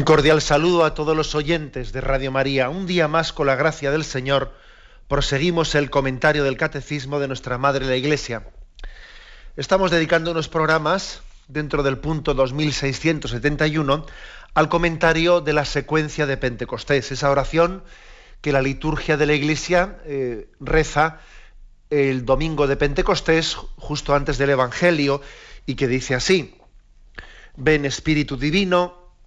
[0.00, 2.70] Un cordial saludo a todos los oyentes de Radio María.
[2.70, 4.50] Un día más, con la gracia del Señor,
[5.08, 8.46] proseguimos el comentario del Catecismo de nuestra Madre la Iglesia.
[9.58, 14.06] Estamos dedicando unos programas, dentro del punto 2671,
[14.54, 17.84] al comentario de la secuencia de Pentecostés, esa oración
[18.40, 21.20] que la liturgia de la Iglesia eh, reza
[21.90, 25.20] el domingo de Pentecostés, justo antes del Evangelio,
[25.66, 26.56] y que dice así,
[27.54, 28.99] ven Espíritu Divino,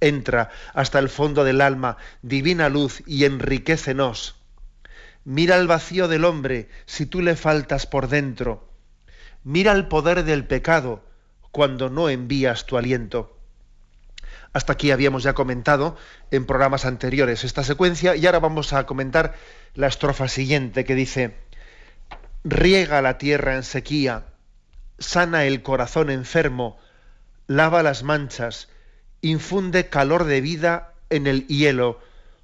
[0.00, 4.36] entra hasta el fondo del alma, divina luz, y enriquecenos.
[5.24, 8.68] Mira el vacío del hombre si tú le faltas por dentro.
[9.44, 11.04] Mira el poder del pecado
[11.52, 13.36] cuando no envías tu aliento.
[14.52, 15.96] Hasta aquí habíamos ya comentado
[16.30, 19.34] en programas anteriores esta secuencia y ahora vamos a comentar
[19.74, 21.36] la estrofa siguiente que dice,
[22.44, 24.24] riega la tierra en sequía,
[24.98, 26.78] sana el corazón enfermo,
[27.46, 28.68] lava las manchas,
[29.20, 32.00] infunde calor de vida en el hielo,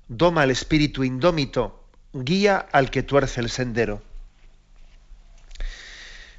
[0.08, 4.02] doma el espíritu indómito, guía al que tuerce el sendero.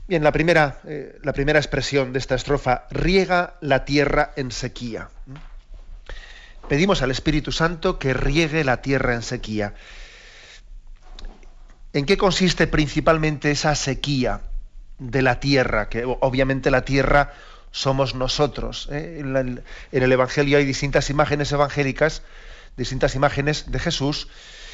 [0.08, 5.10] Bien, la primera, eh, la primera expresión de esta estrofa, riega la tierra en sequía.
[6.70, 9.74] Pedimos al Espíritu Santo que riegue la tierra en sequía.
[11.94, 14.42] ¿En qué consiste principalmente esa sequía
[15.00, 15.90] de la tierra?
[15.90, 17.34] Que obviamente la tierra
[17.76, 18.88] somos nosotros.
[18.90, 19.18] ¿eh?
[19.20, 22.22] En, el Evangelio hay distintas imágenes evangélicas,
[22.78, 24.30] distintas imágenes de Jesús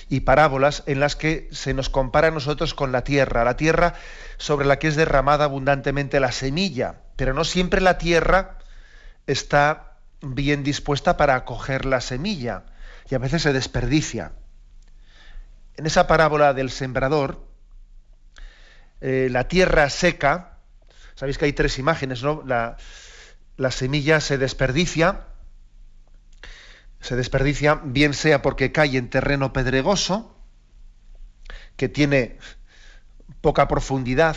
[0.08, 3.96] y parábolas en las que se nos compara a nosotros con la tierra, la tierra
[4.38, 8.60] sobre la que es derramada abundantemente la semilla, pero no siempre la tierra
[9.26, 12.66] está bien dispuesta para acoger la semilla
[13.10, 14.34] y a veces se desperdicia.
[15.76, 17.48] En esa parábola del sembrador,
[19.00, 20.51] eh, la tierra seca,
[21.22, 22.42] Sabéis que hay tres imágenes, ¿no?
[22.48, 22.78] La,
[23.70, 25.28] semilla se desperdicia,
[27.00, 30.36] se desperdicia bien sea porque cae en terreno pedregoso,
[31.76, 32.40] que tiene
[33.40, 34.36] poca profundidad,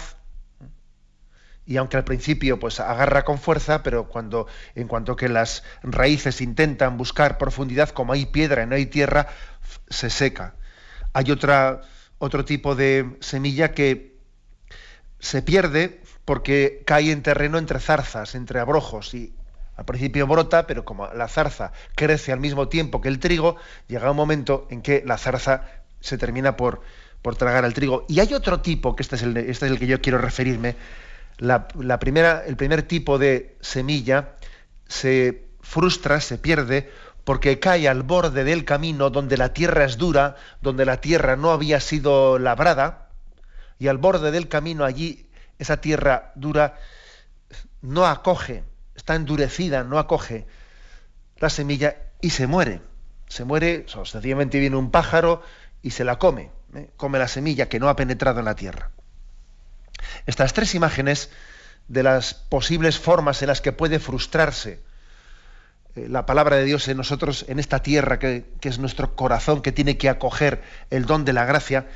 [1.65, 6.43] y aunque al principio pues agarra con fuerza, pero cuando en cuanto que las raíces
[6.43, 9.29] intentan buscar profundidad, como hay piedra y no hay tierra,
[9.89, 10.55] se seca.
[11.15, 11.81] Hay otra,
[12.19, 14.19] otro tipo de semilla que
[15.19, 19.35] se pierde porque cae en terreno entre zarzas, entre abrojos, y
[19.77, 23.57] al principio brota, pero como la zarza crece al mismo tiempo que el trigo,
[23.89, 25.65] llega un momento en que la zarza
[26.01, 26.83] se termina por,
[27.23, 28.05] por tragar al trigo.
[28.09, 30.77] Y hay otro tipo, que este es el, este es el que yo quiero referirme,
[31.39, 34.37] la, la primera, el primer tipo de semilla
[34.87, 36.91] se frustra, se pierde,
[37.25, 41.51] porque cae al borde del camino donde la tierra es dura, donde la tierra no
[41.51, 43.09] había sido labrada,
[43.79, 45.24] y al borde del camino allí
[45.59, 46.79] esa tierra dura
[47.83, 48.65] no acoge,
[48.95, 50.47] está endurecida, no acoge
[51.39, 52.81] la semilla y se muere.
[53.29, 55.43] Se muere, sencillamente viene un pájaro
[55.83, 56.91] y se la come, ¿eh?
[56.97, 58.91] come la semilla que no ha penetrado en la tierra.
[60.27, 61.31] Estas tres imágenes
[61.89, 64.83] de las posibles formas en las que puede frustrarse
[65.97, 69.63] eh, la palabra de Dios en nosotros, en esta tierra que, que es nuestro corazón,
[69.63, 71.87] que tiene que acoger el don de la gracia,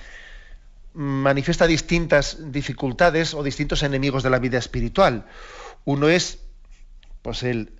[0.98, 5.26] manifiesta distintas dificultades o distintos enemigos de la vida espiritual.
[5.84, 6.40] Uno es
[7.22, 7.78] pues el,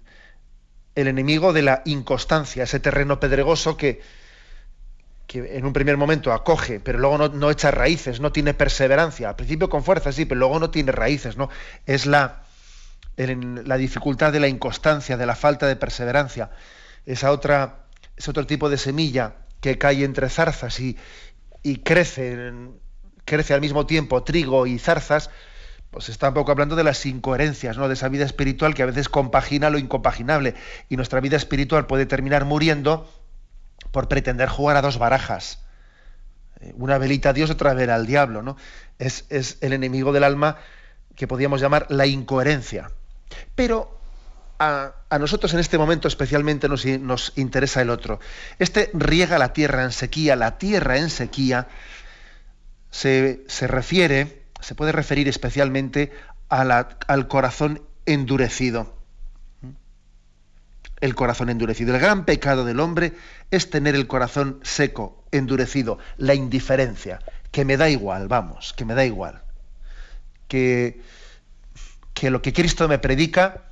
[0.95, 4.01] el enemigo de la inconstancia, ese terreno pedregoso que,
[5.27, 9.31] que en un primer momento acoge, pero luego no, echa raíces, no tiene perseverancia.
[9.31, 11.51] Al principio con fuerza, sí, pero luego no tiene raíces, ¿no?
[11.87, 12.45] Es la,
[13.17, 16.51] la dificultad de la inconstancia, de la falta de perseverancia.
[17.05, 17.87] Esa otra,
[18.17, 20.97] ese otro tipo de semilla que cae entre zarzas y,
[21.65, 22.53] y crece
[23.29, 25.31] crece al mismo tiempo trigo y zarzas,
[25.91, 27.89] pues está un poco hablando de las incoherencias, ¿no?
[27.89, 30.55] de esa vida espiritual que a veces compagina lo incompaginable.
[30.89, 33.11] Y nuestra vida espiritual puede terminar muriendo
[33.91, 35.61] por pretender jugar a dos barajas.
[36.61, 38.57] Eh, una velita a Dios, otra vela al diablo, ¿no?
[38.99, 39.25] Es,
[39.61, 40.57] el enemigo del alma
[41.15, 42.91] que podríamos llamar la incoherencia.
[43.55, 43.99] Pero
[44.59, 48.21] a, nosotros en este momento especialmente nos, nos, interesa el otro.
[48.59, 51.69] Este riega la tierra en sequía, la tierra en sequía
[52.91, 56.13] se, refiere, se puede referir especialmente
[56.49, 58.97] al corazón endurecido.
[61.01, 61.95] El corazón endurecido.
[61.95, 63.13] El gran pecado del hombre
[63.51, 67.21] es tener el corazón seco, endurecido, la indiferencia,
[67.53, 69.43] que me da igual, vamos, que me da igual.
[70.49, 71.01] Que,
[72.15, 73.69] que lo que Cristo me predica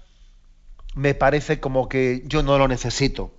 [0.94, 3.34] me parece como que yo no lo necesito,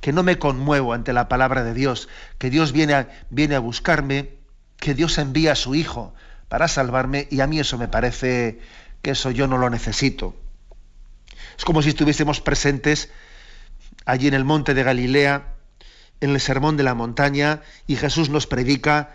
[0.00, 4.37] que no me conmuevo ante la palabra de Dios, que Dios viene viene a buscarme,
[4.78, 6.14] que Dios envía a su Hijo
[6.48, 8.60] para salvarme y a mí eso me parece
[9.02, 10.34] que eso yo no lo necesito.
[11.56, 13.10] Es como si estuviésemos presentes
[14.04, 15.54] allí en el monte de Galilea,
[16.20, 19.14] en el sermón de la montaña, y Jesús nos predica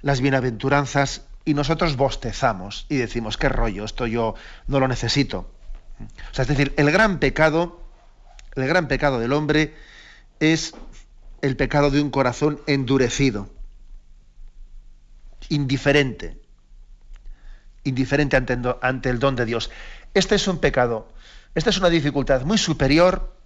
[0.00, 4.34] las bienaventuranzas y nosotros bostezamos y decimos, qué rollo, esto yo
[4.66, 5.50] no lo necesito.
[6.30, 7.80] O sea, es decir, el gran pecado,
[8.54, 9.74] el gran pecado del hombre
[10.40, 10.74] es
[11.40, 13.48] el pecado de un corazón endurecido,
[15.48, 16.40] indiferente,
[17.84, 19.70] indiferente ante, el don de Dios.
[20.14, 21.08] Este es un pecado
[21.54, 23.36] esta es una dificultad muy superior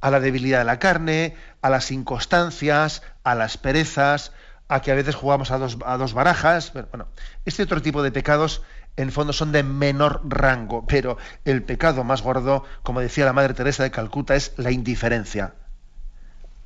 [0.00, 4.32] a la debilidad de la carne, a las inconstancias, a las perezas,
[4.68, 6.72] a que a veces jugamos a dos, a dos barajas.
[6.72, 7.06] Bueno,
[7.44, 8.62] este otro tipo de pecados
[8.96, 13.32] en el fondo son de menor rango, pero el pecado más gordo, como decía la
[13.32, 15.54] Madre Teresa de Calcuta, es la indiferencia,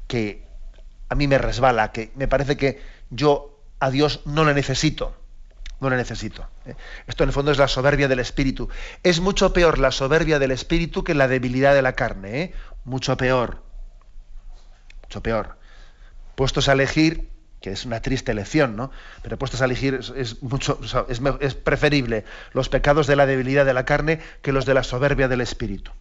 [0.07, 0.47] que
[1.11, 2.81] a mí me resbala, que me parece que
[3.11, 3.54] yo
[3.85, 5.15] a Dios no le necesito
[5.81, 6.49] no le necesito.
[6.67, 6.75] ¿eh?
[7.07, 8.69] Esto en el fondo es la soberbia del espíritu.
[9.03, 12.55] Es mucho peor la soberbia del espíritu que la debilidad de la carne, ¿eh?
[12.85, 13.63] mucho peor.
[15.03, 15.59] Mucho peor.
[16.35, 17.29] Puestos a elegir,
[17.61, 18.91] que es una triste elección, ¿no?
[19.23, 23.75] Pero puestos a elegir es, mucho, es, es preferible los pecados de la debilidad de
[23.75, 25.93] la carne que los de la soberbia del espíritu.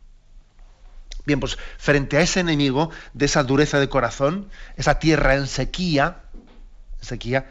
[1.25, 6.23] Bien, pues frente a ese enemigo de esa dureza de corazón, esa tierra en sequía,
[6.99, 7.47] sequía,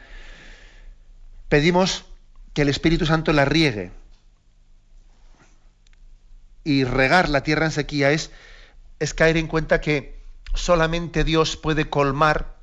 [1.52, 2.06] pedimos
[2.54, 3.92] que el Espíritu Santo la riegue.
[6.64, 8.30] Y regar la tierra en sequía es,
[9.00, 10.18] es caer en cuenta que
[10.54, 12.56] solamente Dios puede colmar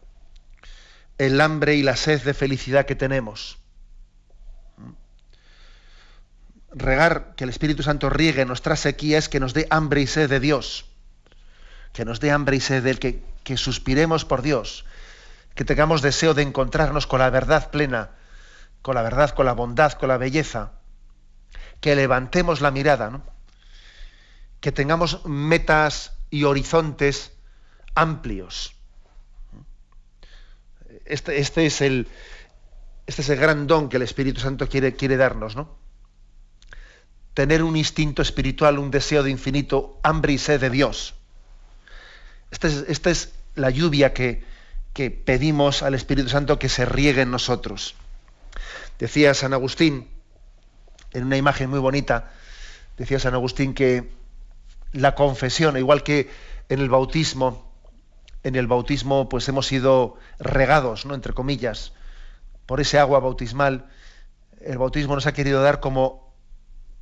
[1.19, 3.59] el hambre y la sed de felicidad que tenemos.
[6.71, 10.31] Regar, que el Espíritu Santo riegue nuestra sequía es que nos dé hambre y sed
[10.31, 10.88] de Dios.
[11.94, 14.83] Que nos dé hambre y sed del que, que suspiremos por Dios.
[15.53, 18.18] Que tengamos deseo de encontrarnos con la verdad plena
[18.81, 20.74] con la verdad, con la bondad, con la belleza,
[21.81, 23.22] que levantemos la mirada,
[24.60, 27.31] que tengamos metas y horizontes
[27.96, 28.76] amplios.
[31.06, 32.08] Este, este, es el,
[33.08, 35.77] este es el gran don que el Espíritu Santo quiere, quiere darnos, ¿no?
[37.34, 41.15] Tener un instinto espiritual, un deseo de infinito, hambre y sed de Dios.
[42.51, 44.44] Esta es, es la lluvia que,
[44.94, 47.96] que pedimos al Espíritu Santo que se riegue en nosotros.
[49.00, 50.10] Decía San Agustín,
[51.13, 52.34] en una imagen muy bonita,
[52.98, 54.12] decía San Agustín que
[54.91, 56.29] la confesión, igual que
[56.68, 57.74] en el bautismo,
[58.44, 61.15] en el bautismo pues hemos sido regados, ¿no?
[61.15, 61.94] entre comillas,
[62.65, 63.89] por ese agua bautismal,
[64.60, 66.36] el bautismo nos ha querido dar como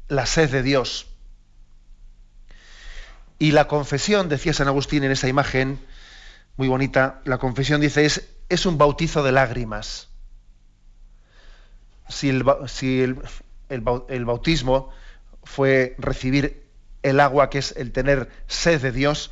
[0.08, 1.08] la sed de Dios.
[3.40, 5.80] Y la confesión, decía San Agustín en esa imagen
[6.58, 10.07] muy bonita, la confesión dice es, es un bautizo de lágrimas
[12.10, 12.44] si el,
[14.26, 14.90] bautismo
[15.44, 16.68] fue recibir
[17.04, 19.32] el agua, que es el tener sed de Dios,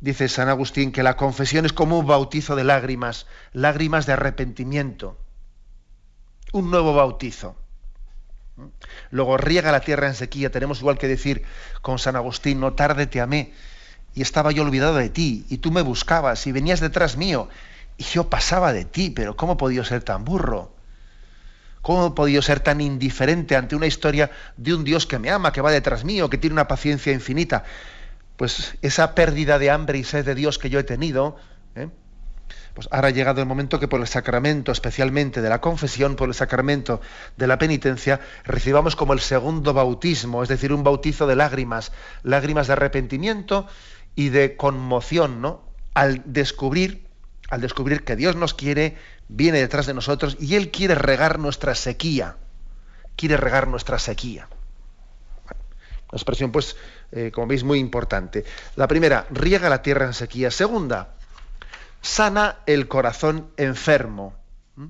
[0.00, 5.18] dice San Agustín que la confesión es como un bautizo de lágrimas, lágrimas de arrepentimiento,
[6.52, 7.56] un nuevo bautizo.
[9.10, 11.42] Luego riega la tierra en sequía, tenemos igual que decir
[11.80, 13.54] con San Agustín, no tarde te amé,
[14.14, 17.48] y estaba yo olvidado de ti, y tú me buscabas, y venías detrás mío,
[17.96, 20.71] y yo pasaba de ti, pero ¿cómo podía ser tan burro?
[21.82, 25.52] ¿Cómo he podido ser tan indiferente ante una historia de un Dios que me ama,
[25.52, 27.64] que va detrás mío, que tiene una paciencia infinita?
[28.36, 31.36] Pues esa pérdida de hambre y sed de Dios que yo he tenido,
[31.74, 31.88] ¿eh?
[32.74, 36.28] pues ahora ha llegado el momento que por el sacramento, especialmente de la confesión, por
[36.28, 37.00] el sacramento
[37.36, 42.68] de la penitencia, recibamos como el segundo bautismo, es decir, un bautizo de lágrimas, lágrimas
[42.68, 43.66] de arrepentimiento
[44.14, 45.62] y de conmoción, ¿no?
[45.94, 47.01] Al descubrir,
[47.52, 48.96] al descubrir que Dios nos quiere
[49.28, 52.38] viene detrás de nosotros y Él quiere regar nuestra sequía.
[53.14, 54.48] Quiere regar nuestra sequía.
[56.08, 56.76] una expresión, pues,
[57.10, 58.46] eh, como veis, muy importante.
[58.74, 60.50] La primera, riega la tierra en sequía.
[60.50, 61.14] Segunda,
[62.00, 64.34] sana el corazón enfermo.
[64.76, 64.86] ¿Mm?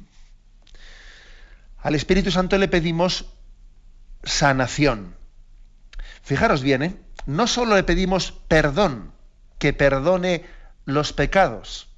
[1.83, 3.26] Al Espíritu Santo le pedimos
[4.23, 5.16] sanación.
[6.23, 6.97] Fijaros bien, ¿eh?
[7.26, 9.12] no solo le pedimos perdón,
[9.59, 10.45] que perdone
[10.85, 11.91] los pecados.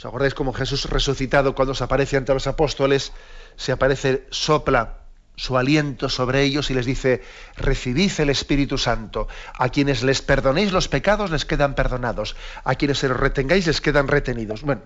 [0.00, 3.12] ¿Os acordáis como Jesús resucitado cuando se aparece ante los apóstoles,
[3.56, 5.00] se aparece, sopla
[5.36, 7.22] su aliento sobre ellos y les dice,
[7.58, 9.28] recibid el Espíritu Santo.
[9.58, 12.34] A quienes les perdonéis los pecados les quedan perdonados.
[12.64, 14.62] A quienes se los retengáis les quedan retenidos.
[14.62, 14.80] Bueno,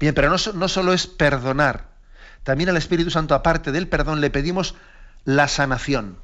[0.00, 1.90] bien, pero no, no solo es perdonar.
[2.42, 4.74] También al Espíritu Santo, aparte del perdón, le pedimos
[5.24, 6.18] la sanación.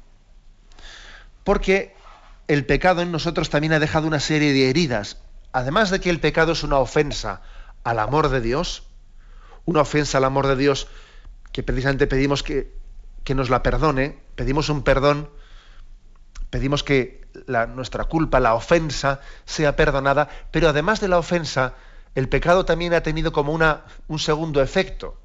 [1.45, 1.95] Porque
[2.49, 5.19] el pecado en nosotros también ha dejado una serie de heridas.
[5.53, 7.41] Además de que el pecado es una ofensa
[7.83, 8.83] al amor de Dios,
[9.65, 10.87] una ofensa al amor de Dios
[11.51, 12.75] que precisamente pedimos que,
[13.23, 15.29] que nos la perdone, pedimos un perdón,
[16.49, 17.27] pedimos que
[17.75, 21.75] nuestra culpa, la ofensa, sea perdonada, pero además de la ofensa,
[22.15, 25.19] el pecado también ha tenido como una, un segundo efecto.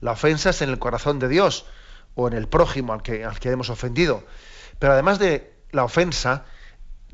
[0.00, 1.66] La ofensa es en el corazón de Dios
[2.14, 4.24] o en el prójimo al que, al que hemos ofendido.
[4.78, 6.44] Pero además de la ofensa,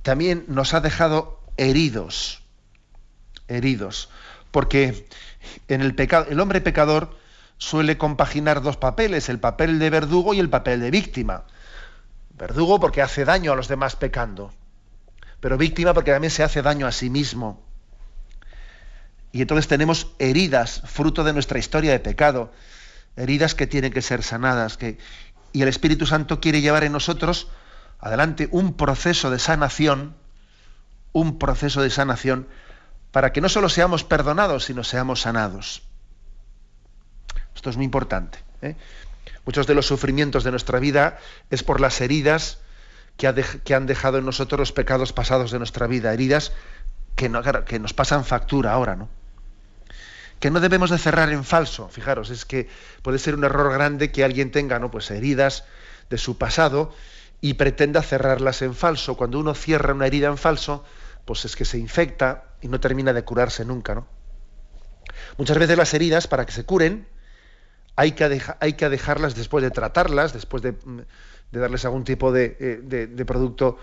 [0.03, 2.43] también nos ha dejado heridos.
[3.47, 4.11] Heridos.
[4.59, 5.07] Porque
[5.69, 7.17] en el pecado, el hombre pecador
[7.59, 11.45] suele compaginar dos papeles, el papel de verdugo y el papel de víctima.
[12.31, 14.53] Verdugo porque hace daño a los demás pecando,
[15.39, 17.63] pero víctima porque también se hace daño a sí mismo.
[19.31, 22.53] Y entonces tenemos heridas, fruto de nuestra historia de pecado,
[23.15, 24.99] heridas que tienen que ser sanadas, que,
[25.53, 27.47] y el Espíritu Santo quiere llevar en nosotros
[28.01, 30.17] adelante un proceso de sanación,
[31.13, 32.49] un proceso de sanación,
[33.11, 35.83] para que no solo seamos perdonados, sino seamos sanados.
[37.55, 38.39] Esto es muy importante.
[38.63, 38.77] ¿eh?
[39.45, 41.19] Muchos de los sufrimientos de nuestra vida
[41.51, 42.59] es por las heridas
[43.17, 43.27] que,
[43.75, 46.53] han dejado en nosotros los pecados pasados de nuestra vida, heridas
[47.17, 47.33] que,
[47.67, 49.09] que nos pasan factura ahora, ¿no?
[50.39, 51.89] Que no debemos de cerrar en falso.
[51.89, 52.69] Fijaros, es que
[53.03, 54.93] puede ser un error grande que alguien tenga, ¿no?
[54.93, 55.65] Pues heridas
[56.11, 56.95] de su pasado
[57.41, 59.17] y pretenda cerrarlas en falso.
[59.17, 60.85] Cuando uno cierra una herida en falso,
[61.25, 64.07] pues es que se infecta y no termina de curarse nunca, ¿no?
[65.37, 67.07] Muchas veces las heridas, para que se curen,
[67.97, 70.75] hay que, hay que dejarlas después de tratarlas, después de,
[71.51, 73.79] darles algún tipo de, eh, producto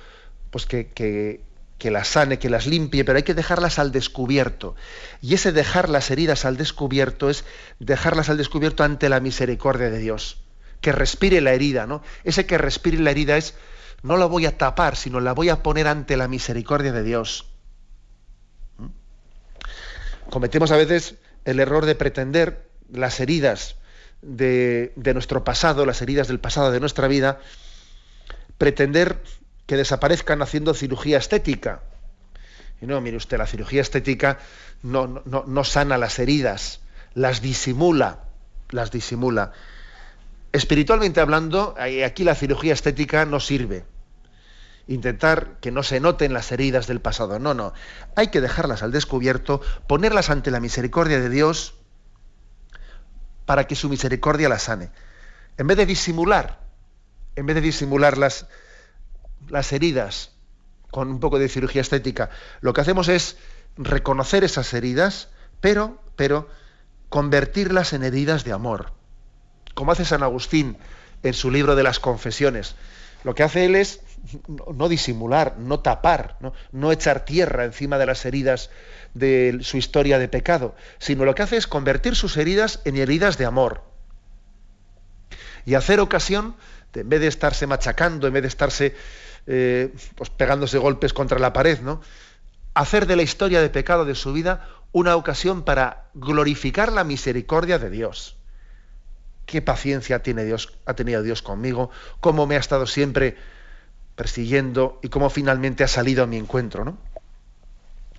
[0.52, 4.76] pues que, que, las sane, que las limpie, pero hay que dejarlas al descubierto.
[5.22, 7.44] Y ese dejar las heridas al descubierto es
[7.80, 10.42] dejarlas al descubierto ante la misericordia de Dios.
[10.80, 12.02] Que respire la herida, ¿no?
[12.24, 13.56] Ese que respire la herida es,
[14.02, 17.50] no la voy a tapar, sino la voy a poner ante la misericordia de Dios.
[20.30, 23.76] Cometemos a veces el error de pretender las heridas
[24.22, 27.40] de, nuestro pasado, las heridas del pasado de nuestra vida,
[28.58, 29.22] pretender
[29.66, 31.82] que desaparezcan haciendo cirugía estética.
[32.82, 34.40] Y no, mire usted, la cirugía estética
[34.84, 36.82] no, no, no sana las heridas,
[37.14, 38.20] las disimula,
[38.70, 39.54] las disimula.
[40.52, 43.86] Espiritualmente hablando, aquí la cirugía estética no sirve.
[44.88, 47.40] Intentar que no se noten las heridas del pasado.
[47.40, 47.74] No, no.
[48.16, 51.76] Hay que dejarlas al descubierto, ponerlas ante la misericordia de Dios
[53.46, 54.92] para que su misericordia la sane.
[55.58, 56.60] En vez de disimular,
[57.36, 58.48] en vez de disimular las,
[59.50, 60.32] las heridas
[60.92, 62.30] con un poco de cirugía estética,
[62.62, 63.38] lo que hacemos es
[63.78, 65.30] reconocer esas heridas,
[65.62, 66.48] pero, pero
[67.10, 68.94] convertirlas en heridas de amor.
[69.74, 70.78] Como hace San Agustín
[71.24, 72.76] en su libro de las confesiones.
[73.24, 74.02] Lo que hace él es
[74.74, 76.38] no disimular, no tapar,
[76.72, 78.70] no, echar tierra encima de las heridas
[79.14, 83.38] de su historia de pecado, sino lo que hace es convertir sus heridas en heridas
[83.38, 83.84] de amor.
[85.66, 86.56] Y hacer ocasión,
[86.94, 88.96] en vez de estarse machacando, en vez de estarse
[89.48, 92.02] eh, pues pegándose golpes contra la pared, ¿no?
[92.76, 97.80] hacer de la historia de pecado de su vida una ocasión para glorificar la misericordia
[97.80, 98.38] de Dios.
[99.46, 101.90] Qué paciencia tiene Dios, ha tenido Dios conmigo,
[102.20, 103.38] cómo me ha estado siempre
[104.16, 106.98] persiguiendo y cómo finalmente ha salido a mi encuentro, ¿no?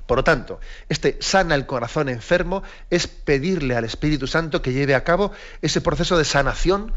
[0.07, 4.95] Por lo tanto, este sana el corazón enfermo es pedirle al Espíritu Santo que lleve
[4.95, 6.93] a cabo ese proceso de sanación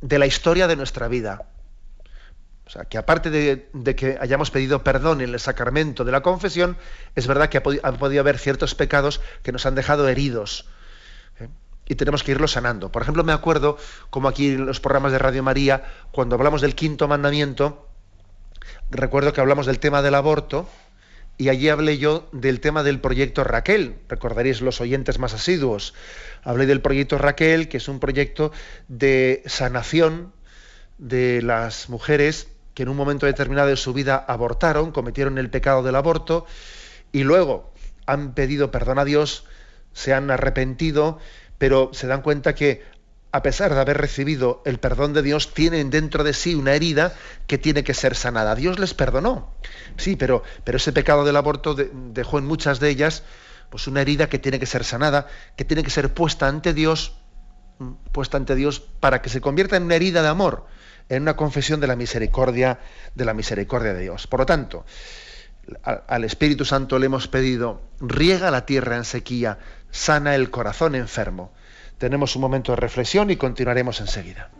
[0.00, 1.48] de la historia de nuestra vida.
[2.66, 6.76] O sea, que aparte de, que hayamos pedido perdón en el sacramento de la confesión,
[7.16, 10.66] es verdad que ha, podido haber ciertos pecados que nos han dejado heridos.
[11.40, 11.48] ¿eh?
[11.88, 12.92] Y tenemos que irlos sanando.
[12.92, 13.78] Por ejemplo, me acuerdo,
[14.10, 17.88] como aquí en los programas de Radio María, cuando hablamos del quinto mandamiento,
[18.90, 20.68] recuerdo que hablamos del tema del aborto,
[21.38, 23.96] y allí hablé yo del tema del proyecto Raquel.
[24.08, 25.94] Recordaréis los oyentes más asiduos.
[26.42, 28.50] Hablé del proyecto Raquel, que es un proyecto
[28.88, 30.32] de sanación
[30.98, 35.82] de las mujeres que en un momento determinado de su vida abortaron, cometieron el pecado
[35.82, 36.44] del aborto
[37.12, 37.72] y luego
[38.06, 39.44] han pedido perdón a Dios,
[39.92, 41.18] se han arrepentido,
[41.58, 42.82] pero se dan cuenta que
[43.30, 47.14] a pesar de haber recibido el perdón de Dios, tienen dentro de sí una herida
[47.46, 48.54] que tiene que ser sanada.
[48.54, 49.52] Dios les perdonó,
[49.96, 53.22] sí, pero, pero ese pecado del aborto dejó en muchas de ellas
[53.70, 57.18] pues una herida que tiene que ser sanada, que tiene que ser puesta ante Dios,
[58.12, 60.66] puesta ante Dios para que se convierta en una herida de amor,
[61.10, 62.78] en una confesión de la misericordia,
[63.14, 64.26] de la misericordia de Dios.
[64.26, 64.86] Por lo tanto,
[65.84, 69.58] al Espíritu Santo le hemos pedido, riega la tierra en sequía,
[69.90, 71.52] sana el corazón enfermo.
[71.98, 74.50] Tenemos un momento de reflexión y continuaremos enseguida.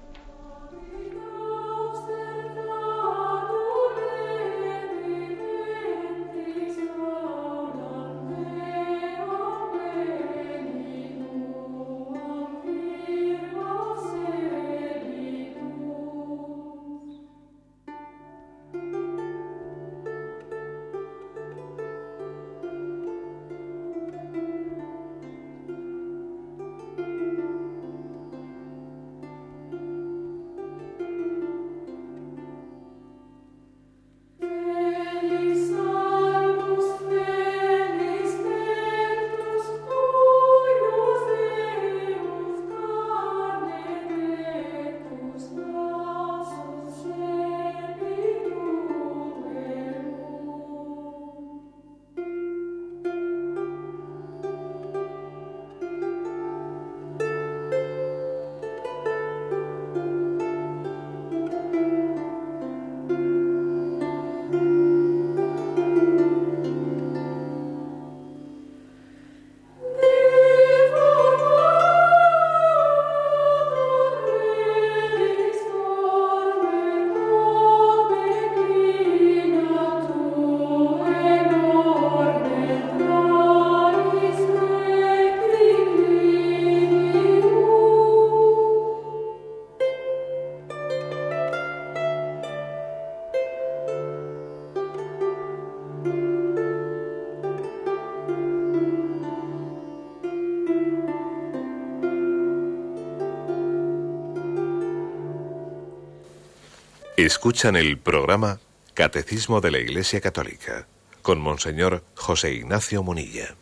[107.29, 108.59] Escuchan el programa
[108.95, 110.87] Catecismo de la Iglesia Católica
[111.21, 113.55] con Monseñor José Ignacio Munilla.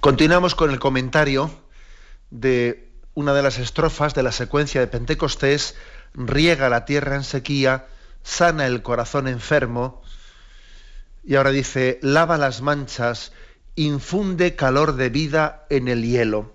[0.00, 1.50] Continuamos con el comentario
[2.30, 5.76] de una de las estrofas de la secuencia de Pentecostés,
[6.12, 7.86] riega la tierra en sequía,
[8.22, 10.02] sana el corazón enfermo,
[11.24, 13.32] y ahora dice, lava las manchas,
[13.76, 16.54] infunde calor de vida en el hielo.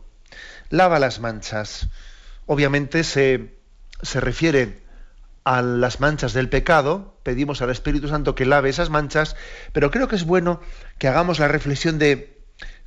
[0.70, 1.88] Lava las manchas.
[2.46, 3.58] Obviamente se,
[4.04, 4.83] se refiere
[5.44, 9.36] a las manchas del pecado, pedimos al Espíritu Santo que lave esas manchas,
[9.72, 10.62] pero creo que es bueno
[10.98, 12.42] que hagamos la reflexión de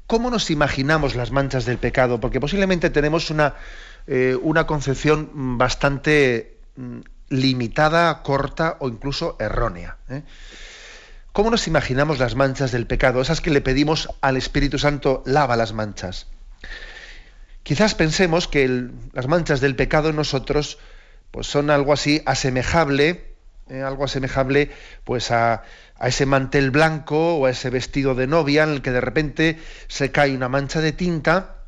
[0.07, 3.55] cómo nos imaginamos las manchas del pecado, porque posiblemente tenemos una,
[4.07, 9.97] eh, una concepción bastante mm, limitada, corta o incluso errónea.
[10.09, 10.23] ¿eh?
[11.33, 13.21] ¿Cómo nos imaginamos las manchas del pecado?
[13.21, 16.29] Esas que le pedimos al Espíritu Santo, lava las manchas.
[17.62, 20.79] Quizás pensemos que las manchas del pecado en nosotros
[21.37, 23.35] pues son algo así asemejable,
[23.68, 24.70] eh, algo asemejable
[25.05, 25.64] pues a,
[26.01, 30.11] ese mantel blanco o a ese vestido de novia en el que de repente se
[30.11, 31.59] cae una mancha de tinta.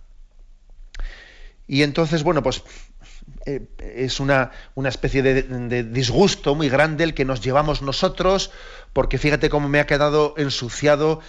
[1.66, 2.62] Y entonces, bueno, pues
[3.44, 8.50] eh, es una, una especie de, disgusto muy grande el que nos llevamos nosotros,
[8.94, 11.20] porque fíjate cómo me ha quedado ensuciado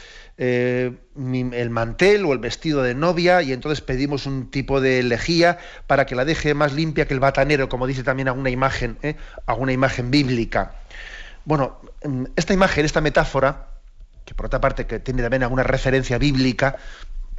[0.42, 5.58] eh, el mantel o el vestido de novia y entonces pedimos un tipo de lejía
[5.86, 9.18] para que la deje más limpia que el batanero, como dice también alguna imagen, ¿eh?
[9.46, 10.76] alguna imagen bíblica.
[11.44, 13.68] Bueno, mm, esta imagen, esta metáfora,
[14.24, 16.78] que por otra parte que tiene también alguna referencia bíblica,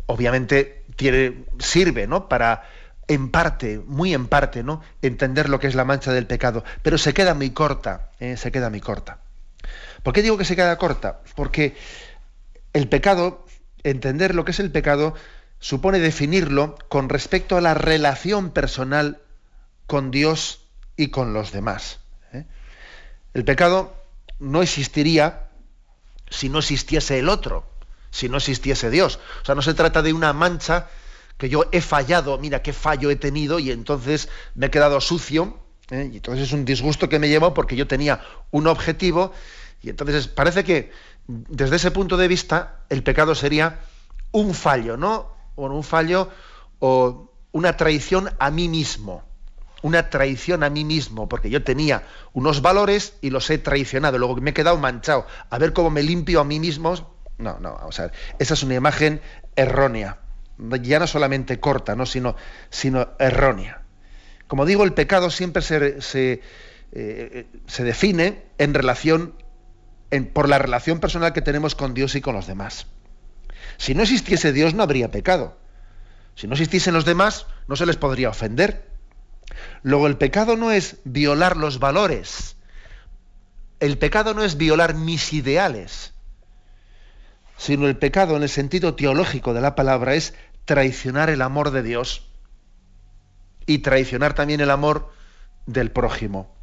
[0.04, 2.28] obviamente tiene, sirve ¿no?
[2.28, 2.64] para
[3.08, 4.82] en parte, muy en parte, ¿no?
[5.00, 8.36] entender lo que es la mancha del pecado, pero se queda muy corta, ¿eh?
[8.36, 9.20] se queda muy corta.
[10.02, 11.20] ¿Por qué digo que se queda corta?
[11.34, 11.74] Porque
[12.72, 13.46] el pecado,
[13.83, 15.14] entender lo que es el pecado,
[15.59, 19.20] supone definirlo con respecto a la relación personal
[19.87, 20.62] con Dios
[20.96, 22.00] y con los demás.
[22.33, 22.46] ¿eh?
[23.35, 23.94] El pecado
[24.38, 25.48] no existiría
[26.30, 27.68] si no existiese el otro,
[28.11, 29.18] si no existiese Dios.
[29.42, 30.88] O sea, no se trata de una mancha
[31.37, 35.59] que yo he fallado, mira qué fallo he tenido y entonces me he quedado sucio,
[35.90, 36.09] ¿eh?
[36.12, 39.33] y entonces es un disgusto que me llevo porque yo tenía un objetivo
[39.83, 40.92] y entonces parece que
[41.26, 43.80] desde ese punto de vista, el pecado sería
[44.33, 45.33] un fallo, ¿no?
[45.56, 46.28] O un fallo
[46.78, 49.24] o una traición a mí mismo.
[49.83, 52.02] Una traición a mí mismo, porque yo tenía
[52.35, 54.18] unos valores y los he traicionado.
[54.18, 55.26] Luego me he quedado manchado.
[55.48, 56.94] A ver cómo me limpio a mí mismo,
[57.38, 58.12] No, no, vamos a ver.
[58.38, 59.22] Esa es una imagen
[59.56, 60.18] errónea.
[60.83, 62.04] Ya no solamente corta, ¿no?
[62.04, 62.37] Sino,
[62.68, 63.83] sino errónea.
[64.46, 66.42] Como digo, el pecado siempre se, se,
[66.92, 69.35] eh, se define en relación,
[70.33, 72.87] por la relación personal que tenemos con Dios y con los demás.
[73.77, 75.57] Si no existiese Dios, no habría pecado.
[76.35, 78.88] Si no existiesen los demás, no se les podría ofender.
[79.83, 82.57] Luego, el pecado no es violar los valores.
[83.79, 86.12] El pecado no es violar mis ideales
[87.61, 90.33] sino el pecado en el sentido teológico de la palabra es
[90.64, 92.27] traicionar el amor de Dios
[93.66, 95.12] y traicionar también el amor
[95.66, 96.57] del prójimo.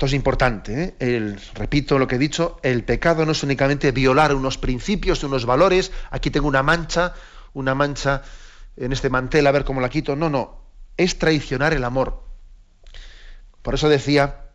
[0.00, 0.96] Esto es importante.
[0.98, 1.36] ¿eh?
[1.52, 5.92] repito lo que he dicho, el pecado no es únicamente violar unos principios, unos valores.
[6.10, 7.12] Aquí tengo una mancha,
[7.52, 8.22] una mancha
[8.78, 10.16] en este mantel, a ver cómo la quito.
[10.16, 10.56] No, no,
[10.96, 12.24] es traicionar el amor.
[13.60, 14.46] Por eso decía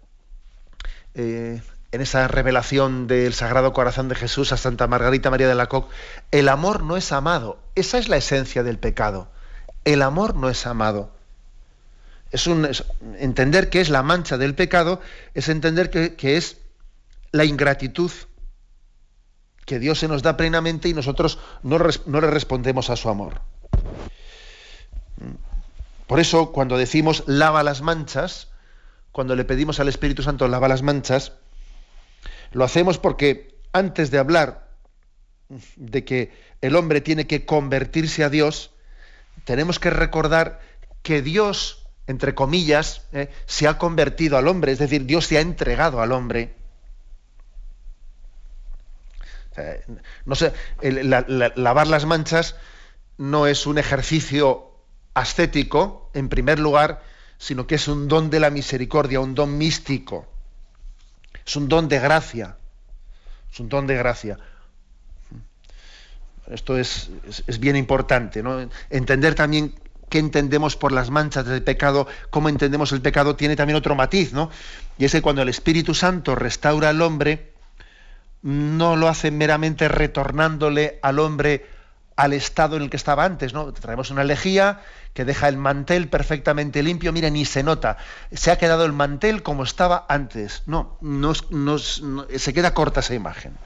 [1.13, 5.67] eh, en esa revelación del Sagrado Corazón de Jesús a Santa Margarita María de la
[5.67, 5.93] Coque,
[6.31, 7.59] el amor no es amado.
[7.75, 9.29] Esa es la esencia del pecado.
[9.83, 11.14] El amor no es amado.
[12.35, 12.83] Es,
[13.17, 14.99] entender que es la mancha del pecado,
[15.33, 16.57] es entender que, es
[17.31, 18.11] la ingratitud
[19.65, 23.41] que Dios se nos da plenamente y nosotros no, no le respondemos a su amor.
[26.07, 28.49] Por eso, cuando decimos lava las manchas,
[29.11, 31.31] cuando le pedimos al Espíritu Santo lava las manchas,
[32.51, 34.67] lo hacemos porque antes de hablar
[35.77, 38.71] de que el hombre tiene que convertirse a Dios,
[39.45, 40.59] tenemos que recordar
[41.01, 45.41] que Dios, entre comillas, eh, se ha convertido al hombre, es decir, Dios se ha
[45.41, 46.55] entregado al hombre.
[50.25, 52.57] no sé, lavar las manchas
[53.17, 54.75] no es un ejercicio
[55.13, 57.01] ascético, en primer lugar,
[57.37, 60.27] sino que es un don de la misericordia, un don místico.
[61.45, 62.57] Es un don de gracia.
[63.51, 64.37] Es un don de gracia.
[66.47, 67.09] Esto es,
[67.59, 68.69] bien importante, ¿no?
[68.89, 69.73] Entender también
[70.09, 74.33] qué entendemos por las manchas del pecado, cómo entendemos el pecado, tiene también otro matiz,
[74.33, 74.49] ¿no?
[74.97, 77.53] Y es que cuando el Espíritu Santo restaura al hombre,
[78.41, 81.65] no lo hace meramente retornándole al hombre
[82.15, 83.73] al estado en el que estaba antes, ¿no?
[83.73, 84.81] Traemos una lejía
[85.13, 87.97] que deja el mantel perfectamente limpio, mira, ni se nota.
[88.31, 90.63] Se ha quedado el mantel como estaba antes.
[90.65, 93.57] No, no, se queda corta esa imagen.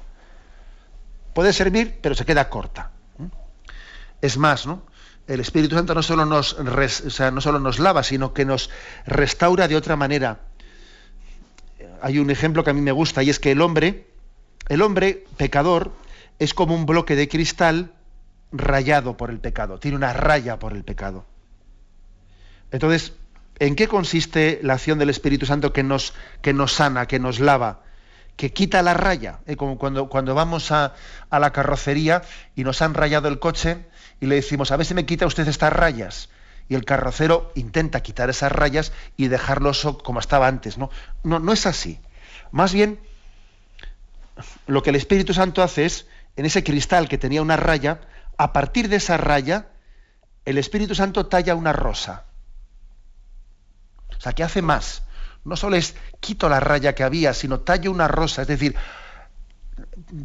[1.34, 2.92] Puede servir, pero se queda corta.
[4.22, 4.84] Es más, ¿no?
[5.30, 8.72] El Espíritu Santo no solo nos, no solo nos lava, sino que nos
[9.06, 10.40] restaura de otra manera.
[12.02, 14.08] Hay un ejemplo que a mí me gusta y es que el hombre,
[14.70, 15.92] el hombre pecador,
[16.40, 17.94] es como un bloque de cristal
[18.52, 21.26] rayado por el pecado, tiene una raya por el pecado.
[22.72, 23.14] Entonces,
[23.60, 27.40] ¿en qué consiste la acción del Espíritu Santo que nos, que nos sana, que nos
[27.40, 27.84] lava,
[28.36, 29.42] que quita la raya?
[29.46, 30.96] Eh, como cuando, cuando vamos a,
[31.30, 32.24] a, la carrocería
[32.56, 33.86] y nos han rayado el coche
[34.20, 36.30] y le decimos, a ver si me quita usted estas rayas.
[36.68, 39.72] Y el carrocero intenta quitar esas rayas y dejarlo
[40.04, 40.78] como estaba antes.
[40.78, 40.92] No,
[41.24, 42.00] no, no es así.
[42.52, 43.00] Más bien,
[44.68, 48.02] lo que el Espíritu Santo hace es, en ese cristal que tenía una raya,
[48.38, 49.70] a partir de esa raya,
[50.46, 52.26] el Espíritu Santo talla una rosa.
[54.18, 55.04] O sea, que hace más.
[55.44, 58.44] No solo es quito la raya que había, sino tallo una rosa.
[58.44, 58.76] Es decir,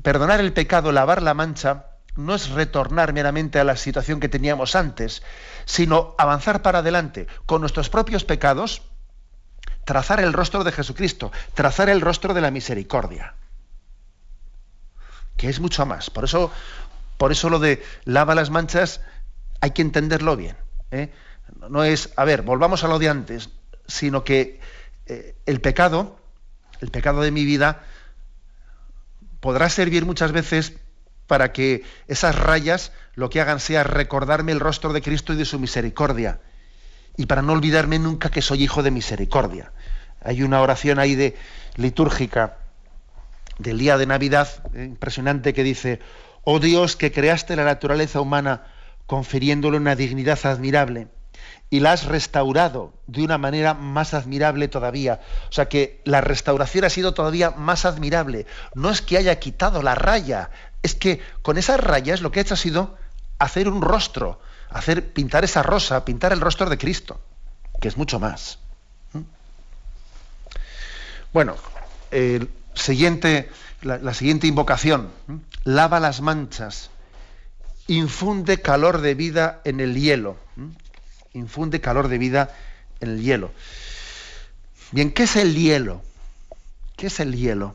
[0.03, 4.77] perdonar el pecado, lavar la mancha, no es retornar meramente a la situación que teníamos
[4.77, 5.23] antes,
[5.65, 8.83] sino avanzar para adelante con nuestros propios pecados,
[9.85, 13.35] trazar el rostro de Jesucristo, trazar el rostro de la misericordia,
[15.37, 16.11] que es mucho más.
[16.11, 16.51] Por eso
[17.17, 19.01] por eso lo de lava las manchas
[19.61, 20.57] hay que entenderlo bien.
[20.91, 21.13] ¿eh?
[21.71, 23.51] No es, a ver, volvamos a lo de antes,
[23.87, 24.61] sino que
[25.07, 26.19] eh, el pecado,
[26.81, 27.83] el pecado de mi vida,
[29.41, 30.75] podrá servir muchas veces
[31.27, 35.45] para que esas rayas lo que hagan sea recordarme el rostro de Cristo y de
[35.45, 36.41] su misericordia.
[37.17, 39.73] Y para no olvidarme nunca que soy hijo de misericordia.
[40.23, 41.37] Hay una oración ahí de
[41.77, 42.57] litúrgica
[43.59, 46.01] del día de Navidad eh, impresionante que dice,
[46.43, 48.65] Oh Dios, que creaste la naturaleza humana
[49.07, 51.09] confiriéndole una dignidad admirable
[51.71, 55.21] y la has restaurado de una manera más admirable todavía.
[55.49, 58.47] O sea que la restauración ha sido todavía más admirable.
[58.75, 60.51] No es que haya quitado la raya,
[60.85, 62.95] es que con esas rayas lo que ha hecho ha sido
[63.39, 67.19] hacer un rostro, hacer pintar esa rosa, pintar el rostro de Cristo,
[67.81, 68.59] que es mucho más.
[69.15, 69.21] ¿Mm?
[71.33, 71.57] Bueno,
[72.13, 75.09] la, siguiente invocación.
[75.65, 76.91] Lava las manchas,
[77.87, 80.37] infunde calor de vida en el hielo.
[81.33, 82.55] Infunde calor de vida
[83.01, 83.53] en el hielo.
[84.93, 86.03] Bien, ¿qué es el hielo?
[86.95, 87.75] ¿Qué es el hielo?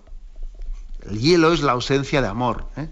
[1.09, 2.67] El hielo es la ausencia de amor.
[2.77, 2.87] ¿eh?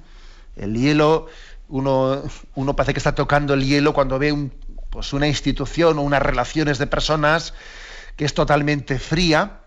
[0.57, 1.27] El hielo,
[1.69, 2.23] uno,
[2.55, 4.49] uno parece que está tocando el hielo cuando ve
[4.89, 7.53] pues una institución o unas relaciones de personas
[8.15, 9.61] que es totalmente fría,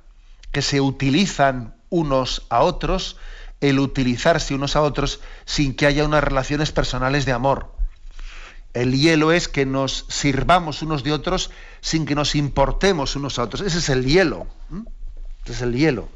[0.50, 3.16] que se utilizan unos a otros,
[3.60, 7.72] el utilizarse unos a otros sin que haya unas relaciones personales de amor.
[8.72, 11.50] El hielo es que nos sirvamos unos de otros
[11.80, 13.62] sin que nos importemos unos a otros.
[13.62, 14.46] Ese es el hielo.
[15.44, 16.08] Ese es el hielo.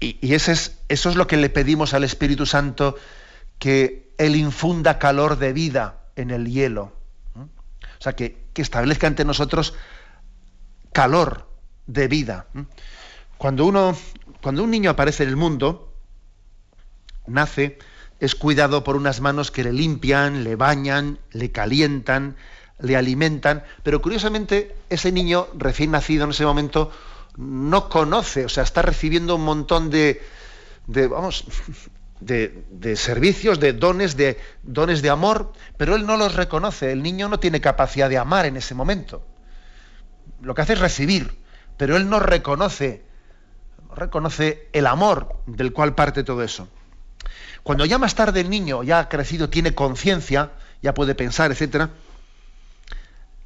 [0.00, 2.96] Y, ese es, eso es lo que le pedimos al Espíritu Santo,
[3.58, 6.92] que Él infunda calor de vida en el hielo.
[7.34, 9.74] O sea, que, que establezca ante nosotros
[10.92, 11.48] calor
[11.86, 12.46] de vida.
[13.38, 13.96] Cuando, uno,
[14.42, 15.92] cuando un niño aparece en el mundo,
[17.26, 17.78] nace,
[18.20, 22.36] es cuidado por unas manos que le limpian, le bañan, le calientan,
[22.78, 26.90] le alimentan, pero curiosamente ese niño recién nacido en ese momento
[27.36, 30.22] no conoce, o sea, está recibiendo un montón de,
[30.86, 31.44] vamos,
[32.20, 36.92] de, de, servicios, de dones, de dones de amor, pero él no los reconoce.
[36.92, 39.26] El niño no tiene capacidad de amar en ese momento.
[40.40, 41.36] Lo que hace es recibir,
[41.76, 43.02] pero él no reconoce,
[43.88, 46.68] no reconoce el amor del cual parte todo eso.
[47.62, 51.90] Cuando ya más tarde el niño ya ha crecido, tiene conciencia, ya puede pensar, etcétera,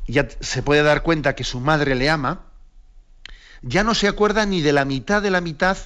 [0.07, 2.50] ya se puede dar cuenta que su madre le ama,
[3.62, 5.77] ya no se acuerda ni de la mitad de la mitad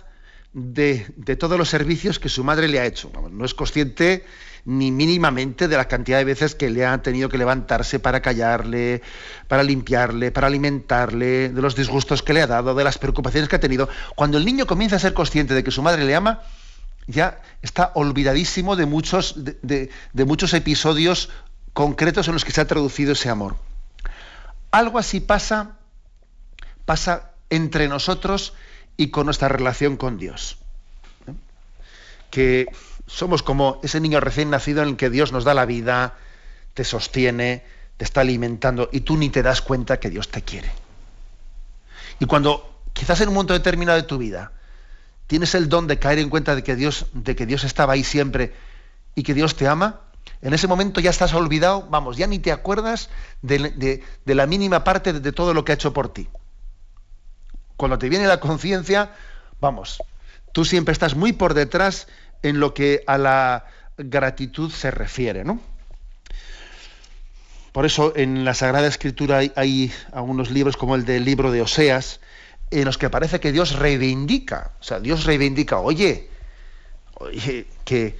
[0.52, 3.10] de, todos los servicios que su madre le ha hecho.
[3.30, 4.24] No es consciente
[4.64, 9.02] ni mínimamente de la cantidad de veces que le ha tenido que levantarse para callarle,
[9.48, 13.56] para limpiarle, para alimentarle, de los disgustos que le ha dado, de las preocupaciones que
[13.56, 13.88] ha tenido.
[14.14, 16.42] Cuando el niño comienza a ser consciente de que su madre le ama,
[17.06, 21.28] ya está olvidadísimo de muchos, de muchos episodios
[21.74, 23.56] concretos en los que se ha traducido ese amor.
[24.70, 25.76] Algo así pasa,
[26.87, 28.54] pasa entre nosotros
[28.96, 30.59] y con nuestra relación con Dios.
[32.30, 32.66] Que
[33.07, 36.14] somos como ese niño recién nacido en el que Dios nos da la vida,
[36.74, 37.64] te sostiene,
[37.96, 40.70] te está alimentando y tú ni te das cuenta que Dios te quiere.
[42.18, 44.52] Y cuando quizás en un momento determinado de tu vida
[45.26, 48.04] tienes el don de caer en cuenta de que Dios, de que Dios estaba ahí
[48.04, 48.52] siempre
[49.14, 50.00] y que Dios te ama,
[50.42, 53.09] en ese momento ya estás olvidado, vamos, ya ni te acuerdas
[53.42, 56.28] de, la mínima parte de, todo lo que ha hecho por ti.
[57.76, 59.10] Cuando te viene la conciencia,
[59.60, 60.02] vamos,
[60.52, 62.06] tú siempre estás muy por detrás
[62.42, 65.60] en lo que a la gratitud se refiere, ¿no?
[67.72, 72.20] Por eso en la Sagrada Escritura hay, algunos libros como el del libro de Oseas,
[72.70, 76.28] en los que parece que Dios reivindica, o sea, Dios reivindica, oye,
[77.14, 78.16] oye, que,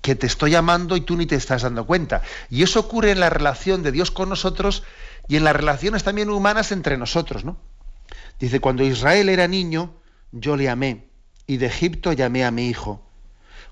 [0.00, 2.22] que te estoy amando y tú ni te estás dando cuenta.
[2.48, 4.84] Y eso ocurre en la relación de Dios con nosotros
[5.28, 7.58] y en las relaciones también humanas entre nosotros, ¿no?
[8.40, 9.94] Dice, cuando Israel era niño,
[10.32, 11.06] yo le amé,
[11.46, 13.06] y de Egipto llamé a mi hijo.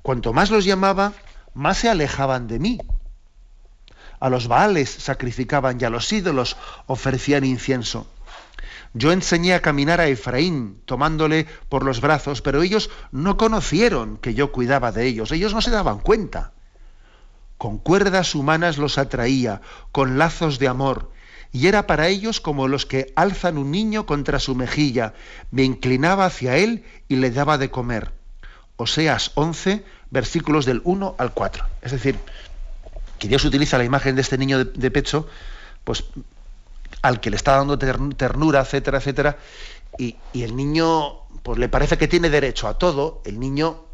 [0.03, 1.15] Cuanto más los llamaba,
[1.55, 2.79] más se alejaban de mí.
[4.21, 8.07] A los baales sacrificaban y a los ídolos ofrecían incienso.
[8.93, 14.35] Yo enseñé a caminar a Efraín, tomándole por los brazos, pero ellos no conocieron que
[14.35, 16.53] yo cuidaba de ellos, ellos no se daban cuenta.
[17.57, 21.11] Con cuerdas humanas los atraía, con lazos de amor,
[21.53, 25.15] y era para ellos como los que alzan un niño contra su mejilla.
[25.51, 28.13] Me inclinaba hacia él y le daba de comer.
[28.77, 31.65] Oseas 11, versículos del 1 al 4.
[31.83, 32.19] Es decir,
[33.19, 35.27] que Dios utiliza la imagen de este niño de, pecho,
[35.85, 36.05] pues
[37.03, 39.39] al que le está dando ternura, etcétera, etcétera,
[39.99, 43.85] y, el niño pues le parece que tiene derecho a todo, el niño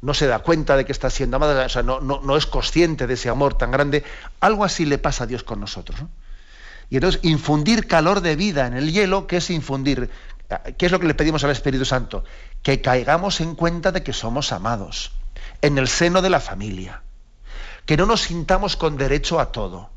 [0.00, 3.06] no se da cuenta de que está siendo amado, o sea, no, no, es consciente
[3.06, 4.04] de ese amor tan grande,
[4.40, 6.00] algo así le pasa a Dios con nosotros.
[6.90, 10.10] Y entonces infundir calor de vida en el hielo, ¿qué es infundir?
[10.78, 12.24] ¿Qué es lo que le pedimos al Espíritu Santo?
[12.62, 15.12] Que caigamos en cuenta de que somos amados,
[15.60, 17.02] en el seno de la familia,
[17.84, 19.90] que no nos sintamos con derecho a todo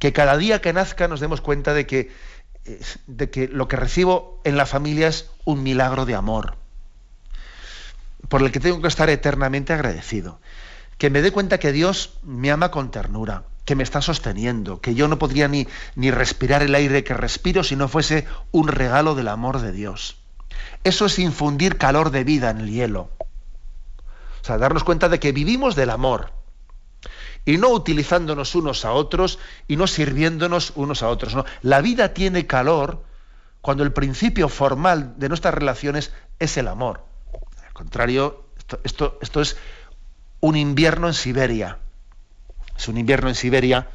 [0.00, 2.10] que cada día que nazca nos demos cuenta de que,
[3.06, 6.56] de que lo que recibo en la familia es un milagro de amor,
[8.30, 10.40] por el que tengo que estar eternamente agradecido.
[10.96, 14.94] Que me dé cuenta que Dios me ama con ternura, que me está sosteniendo, que
[14.94, 19.14] yo no podría ni, ni respirar el aire que respiro si no fuese un regalo
[19.14, 20.16] del amor de Dios.
[20.84, 23.10] Eso es infundir calor de vida en el hielo.
[24.40, 26.32] O sea, darnos cuenta de que vivimos del amor
[27.44, 31.34] y no utilizándonos unos a otros y no sirviéndonos unos a otros.
[31.34, 31.44] No.
[31.62, 33.04] La vida tiene calor
[33.60, 37.04] cuando el principio formal de nuestras relaciones es el amor.
[37.66, 38.46] Al contrario,
[38.84, 39.56] esto, esto, es
[40.40, 41.78] un invierno en Siberia.
[42.80, 43.88] Es un invierno en Siberia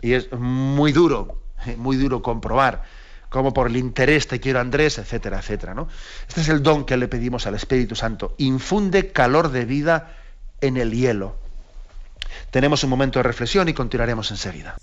[0.00, 1.42] y es muy duro,
[1.76, 2.84] muy duro comprobar
[3.28, 5.74] como por el interés te quiero Andrés, etcétera, etcétera.
[5.74, 5.88] ¿no?
[6.28, 8.36] Este es el don que le pedimos al Espíritu Santo.
[8.38, 10.16] Infunde calor de vida
[10.60, 11.36] en el hielo.
[12.52, 14.76] Tenemos un momento de reflexión y continuaremos enseguida.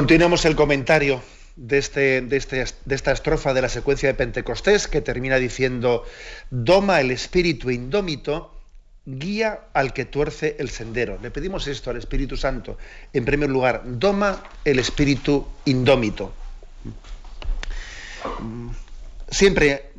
[0.00, 1.20] Continuamos el comentario
[1.56, 6.04] de, este, este, de, esta estrofa de la secuencia de Pentecostés que termina diciendo,
[6.48, 8.50] doma el espíritu indómito,
[9.04, 11.18] guía al que tuerce el sendero.
[11.20, 12.78] Le pedimos esto al Espíritu Santo.
[13.12, 16.32] En primer lugar, doma el espíritu indómito.
[19.28, 19.92] Siempre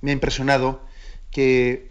[0.00, 0.86] me ha impresionado
[1.30, 1.90] que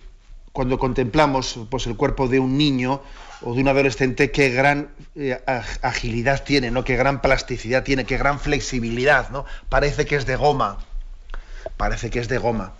[0.54, 3.04] cuando contemplamos pues, el cuerpo de un niño
[3.44, 5.40] o de un adolescente, qué gran eh,
[5.82, 6.84] agilidad tiene, ¿no?
[6.84, 9.30] qué gran plasticidad tiene, qué gran flexibilidad.
[9.30, 9.46] ¿no?
[9.70, 10.78] Parece que es de goma.
[11.78, 12.74] Parece que es de goma.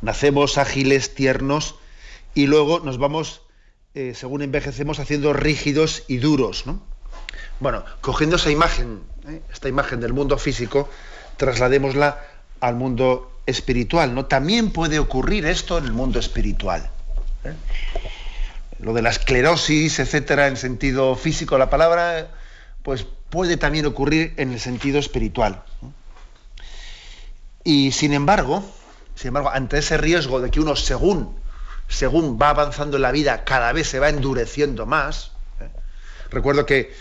[0.00, 1.76] Nacemos ágiles, tiernos,
[2.34, 3.42] y luego nos vamos,
[3.94, 6.66] eh, según envejecemos, haciendo rígidos y duros.
[6.66, 6.82] ¿no?
[7.60, 9.42] Bueno, cogiendo esa imagen, ¿eh?
[9.52, 10.88] esta imagen del mundo físico,
[11.36, 12.18] trasladémosla
[12.60, 14.14] al mundo espiritual.
[14.14, 14.24] ¿no?
[14.24, 16.90] También puede ocurrir esto en el mundo espiritual
[18.78, 22.28] lo de la esclerosis, etcétera, en sentido físico la palabra,
[22.82, 25.62] pues puede también ocurrir en el sentido espiritual.
[27.64, 28.64] Y sin embargo,
[29.14, 31.38] sin embargo, ante ese riesgo de que uno según,
[31.88, 35.68] según va avanzando en la vida, cada vez se va endureciendo más, ¿eh?
[36.30, 36.92] recuerdo que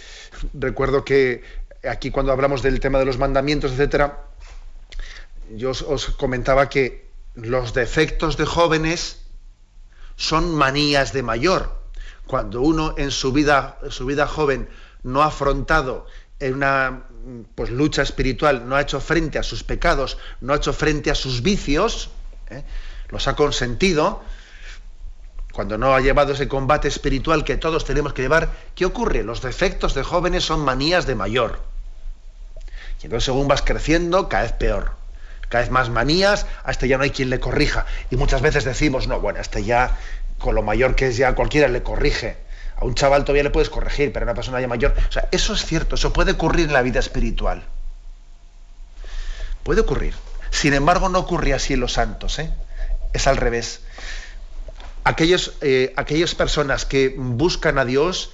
[0.53, 1.43] recuerdo que
[1.87, 4.21] aquí cuando hablamos del tema de los mandamientos, etcétera,
[5.55, 9.22] yo os comentaba que los defectos de jóvenes
[10.15, 11.81] son manías de mayor.
[12.27, 14.69] Cuando uno en su vida, su vida joven
[15.03, 16.05] no ha afrontado
[16.39, 17.03] en una
[17.55, 21.15] pues, lucha espiritual, no ha hecho frente a sus pecados, no ha hecho frente a
[21.15, 22.09] sus vicios,
[22.49, 22.63] ¿eh?
[23.09, 24.21] los ha consentido,
[25.51, 29.23] cuando no ha llevado ese combate espiritual que todos tenemos que llevar, ¿qué ocurre?
[29.23, 31.59] Los defectos de jóvenes son manías de mayor.
[33.01, 35.02] Y entonces según vas creciendo, cada vez peor
[35.53, 37.85] cada vez más manías, hasta este ya no hay quien le corrija.
[38.09, 39.95] Y muchas veces decimos, no, bueno, este ya,
[40.39, 42.37] con lo mayor que es ya, cualquiera le corrige.
[42.75, 44.95] A un chaval todavía le puedes corregir, pero a una persona ya mayor.
[45.07, 47.61] O sea, eso es cierto, eso puede ocurrir en la vida espiritual.
[49.61, 50.15] Puede ocurrir.
[50.49, 52.51] Sin embargo, no ocurre así en los santos, ¿eh?
[53.13, 53.81] Es al revés.
[55.03, 58.31] Aquellos, eh, aquellas personas que buscan a Dios,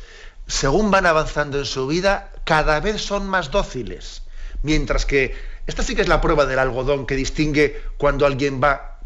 [0.48, 4.22] según van avanzando en su vida, cada vez son más dóciles.
[4.64, 5.36] Mientras que
[5.70, 8.98] esta sí que es la prueba del algodón que distingue cuando alguien va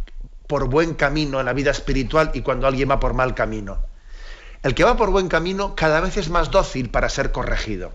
[0.48, 3.84] por buen camino en la vida espiritual y cuando alguien va por mal camino.
[4.62, 7.92] El que va por buen camino cada vez es más dócil para ser corregido.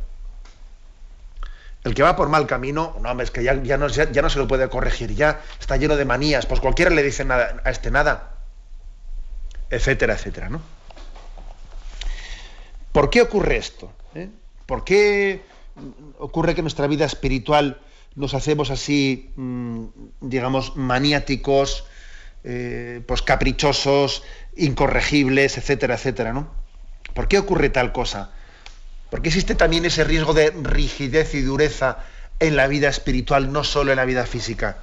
[1.82, 4.46] El que va por mal camino, no, es que ya, no, ya, no se lo
[4.46, 8.34] puede corregir, ya está lleno de manías, pues cualquiera le dice nada, a este nada,
[9.70, 10.60] etcétera, etcétera, ¿no?
[12.92, 13.90] ¿Por qué ocurre esto?
[14.14, 14.28] ¿Eh?
[14.66, 15.42] ¿Por qué
[16.18, 17.80] ocurre que nuestra vida espiritual
[18.18, 19.84] nos hacemos así, mm,
[20.20, 21.84] digamos, maniáticos,
[22.44, 24.24] eh, pues caprichosos,
[24.56, 26.50] incorregibles, etcétera, etcétera, ¿no?
[27.14, 28.32] ¿Por qué ocurre tal cosa?
[29.10, 31.98] Porque existe también ese riesgo de rigidez y dureza
[32.40, 34.78] en la vida espiritual, no solo en la vida física.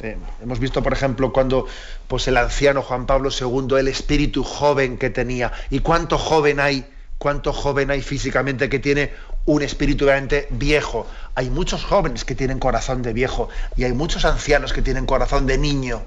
[0.00, 1.66] Eh, hemos visto, por ejemplo, cuando
[2.08, 6.84] pues, el anciano Juan Pablo II, el espíritu joven que tenía, y cuánto joven hay,
[7.18, 9.12] cuánto joven hay físicamente que tiene
[9.44, 11.06] un espíritu realmente viejo.
[11.34, 15.46] Hay muchos jóvenes que tienen corazón de viejo y hay muchos ancianos que tienen corazón
[15.46, 16.02] de niño.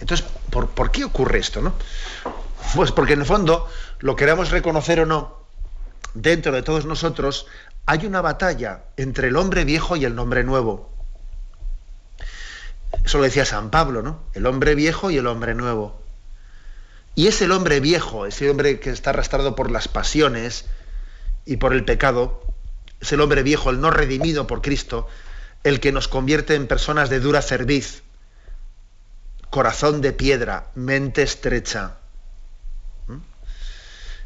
[0.00, 1.62] Entonces, ¿por, qué ocurre esto?
[1.62, 1.74] No?
[2.74, 3.68] Pues porque en el fondo,
[4.00, 5.38] lo queramos reconocer o no,
[6.14, 7.46] dentro de todos nosotros
[7.86, 10.90] hay una batalla entre el hombre viejo y el hombre nuevo.
[13.04, 14.20] Eso lo decía San Pablo, ¿no?
[14.34, 16.03] El hombre viejo y el hombre nuevo.
[17.14, 20.64] Y es el hombre viejo, ese hombre que está arrastrado por las pasiones
[21.44, 22.42] y por el pecado,
[23.00, 25.06] es el hombre viejo, el no redimido por Cristo,
[25.62, 28.02] el que nos convierte en personas de dura cerviz,
[29.50, 31.98] corazón de piedra, mente estrecha.
[33.06, 33.18] ¿Mm?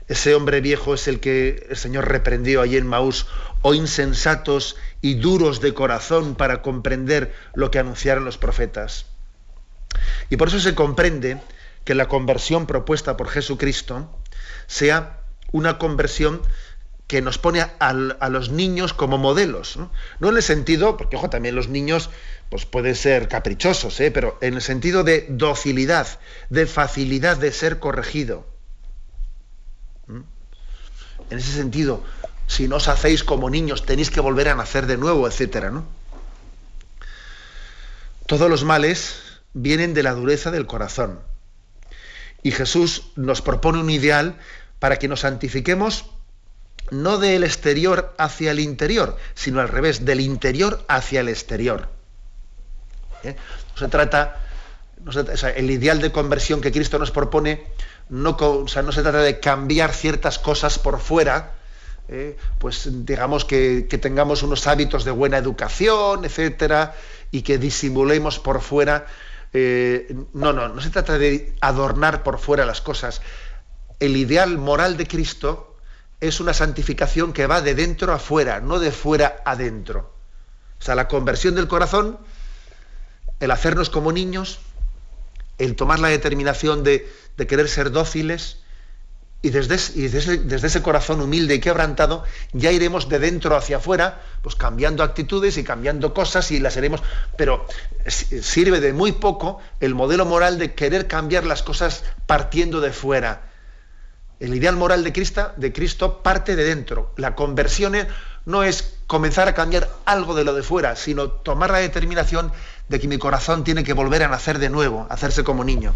[0.09, 3.26] Ese hombre viejo es el que el Señor reprendió allí en Maús,
[3.61, 9.07] o insensatos y duros de corazón para comprender lo que anunciaron los profetas.
[10.30, 11.39] Y por eso se comprende
[11.89, 14.11] que la conversión propuesta por Jesucristo
[14.66, 15.22] sea
[15.53, 16.43] una conversión
[17.07, 19.78] que nos pone a, los niños como modelos.
[19.78, 20.28] ¿no?
[20.28, 22.11] en el sentido, porque ojo, también los niños
[22.51, 24.11] pues pueden ser caprichosos, ¿eh?
[24.11, 26.20] pero en el sentido de docilidad,
[26.51, 28.47] de facilidad de ser corregido.
[31.30, 32.05] En ese sentido,
[32.49, 35.86] si no os hacéis como niños, tenéis que volver a nacer de nuevo, etcétera, ¿no?
[38.26, 41.20] Todos los males vienen de la dureza del corazón.
[42.43, 44.39] Y Jesús nos propone un ideal
[44.78, 46.07] para que nos santifiquemos
[46.91, 51.89] no del exterior hacia el interior, sino al revés, del interior hacia el exterior.
[53.24, 53.36] ¿Eh?
[53.72, 54.41] No se trata,
[55.57, 57.66] el ideal de conversión que Cristo nos propone,
[58.09, 61.55] no, no se trata de cambiar ciertas cosas por fuera,
[62.09, 62.36] ¿eh?
[62.59, 66.95] pues digamos que, tengamos unos hábitos de buena educación, etcétera,
[67.30, 69.07] y que disimulemos por fuera
[69.53, 73.22] eh, no, no, no se trata de adornar por fuera las cosas.
[74.01, 75.76] El ideal moral de Cristo
[76.20, 80.14] es una santificación que va de dentro a fuera, no de fuera adentro.
[80.80, 82.18] O sea, la conversión del corazón,
[83.40, 84.61] el hacernos como niños,
[85.59, 88.59] el tomar la determinación de, de querer ser dóciles,
[89.41, 95.05] y desde, ese corazón humilde y quebrantado ya iremos de dentro hacia afuera, pues cambiando
[95.05, 97.03] actitudes y cambiando cosas y las haremos,
[97.36, 97.64] pero
[98.09, 103.43] sirve de muy poco el modelo moral de querer cambiar las cosas partiendo de fuera.
[104.41, 107.12] El ideal moral de Cristo, de Cristo parte de dentro.
[107.16, 107.95] La conversión
[108.45, 112.53] no es comenzar a cambiar algo de lo de fuera, sino tomar la determinación
[112.89, 115.95] de que mi corazón tiene que volver a nacer de nuevo, hacerse como niño.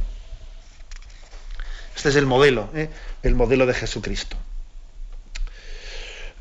[1.96, 2.90] Este es el modelo, ¿eh?
[3.22, 4.36] el modelo de Jesucristo.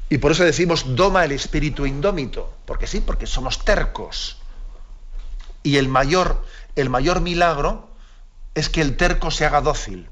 [0.10, 4.38] Y por eso decimos, doma el espíritu indómito, porque sí, porque somos tercos.
[5.64, 6.44] Y el mayor,
[6.76, 7.90] el mayor milagro
[8.54, 10.10] es que el terco se haga dócil.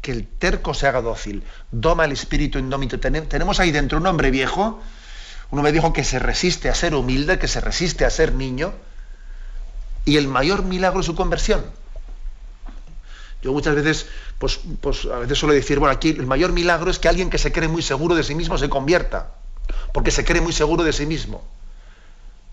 [0.00, 1.44] Que el terco se haga dócil.
[1.70, 2.98] Doma el espíritu indómito.
[2.98, 4.80] Tenemos ahí dentro un hombre viejo,
[5.50, 8.72] un hombre viejo que se resiste a ser humilde, que se resiste a ser niño,
[10.06, 11.64] y el mayor milagro es su conversión.
[13.42, 14.06] Yo muchas veces,
[14.38, 17.38] pues, pues a veces suelo decir, bueno, aquí el mayor milagro es que alguien que
[17.38, 19.34] se cree muy seguro de sí mismo se convierta,
[19.92, 21.42] porque se cree muy seguro de sí mismo.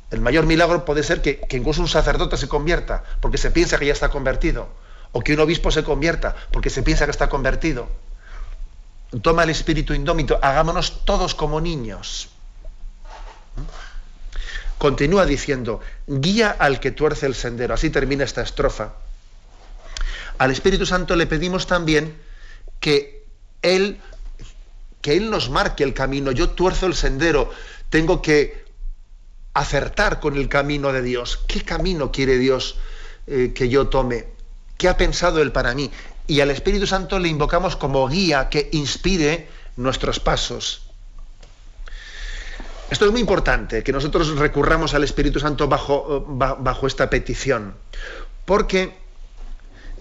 [0.09, 3.77] El mayor milagro puede ser que, que incluso un sacerdote se convierta, porque se piensa
[3.77, 4.67] que ya está convertido,
[5.11, 7.87] o que un obispo se convierta, porque se piensa que está convertido.
[9.21, 12.29] Toma el espíritu indómito, hagámonos todos como niños.
[14.79, 17.75] Continúa diciendo, guía al que tuerce el sendero.
[17.75, 18.93] Así termina esta estrofa
[20.39, 22.15] al Espíritu Santo le pedimos también
[22.79, 23.25] que
[23.61, 23.99] Él,
[25.01, 26.31] que Él nos marque el camino.
[26.31, 27.51] Yo tuerzo el sendero,
[27.89, 28.65] tengo que
[29.53, 31.37] acertar con el camino de Dios.
[31.45, 32.77] ¿Qué camino quiere Dios
[33.27, 34.27] eh, que yo tome?
[34.77, 35.91] ¿Qué ha pensado Él para mí?
[36.25, 40.83] Y al Espíritu Santo le invocamos como guía que inspire nuestros pasos.
[42.89, 47.75] Esto es muy importante, que nosotros recurramos al Espíritu Santo bajo, bajo esta petición,
[48.45, 49.08] porque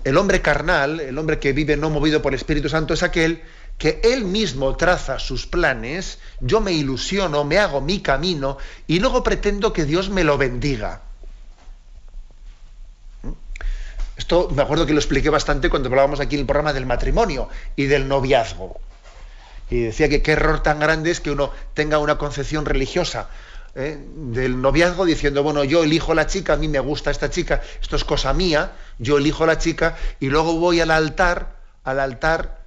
[0.08, 3.42] el hombre carnal, el hombre que vive no movido por el Espíritu Santo, es aquel
[3.76, 8.56] que él mismo traza sus planes, yo me ilusiono, me hago mi camino
[8.86, 11.02] y luego pretendo que Dios me lo bendiga.
[13.22, 13.32] ¿Mm?
[14.16, 17.50] Esto me acuerdo que lo expliqué bastante cuando hablábamos aquí en el programa del matrimonio
[17.76, 18.80] y del noviazgo.
[19.70, 23.28] Y decía que qué error tan grande es que uno tenga una concepción religiosa
[23.74, 23.98] ¿eh?
[23.98, 27.96] del noviazgo diciendo, bueno, yo elijo la chica, a mí me gusta esta chica, esto
[27.96, 32.58] es cosa mía, yo elijo la chica y luego voy al altar, al altar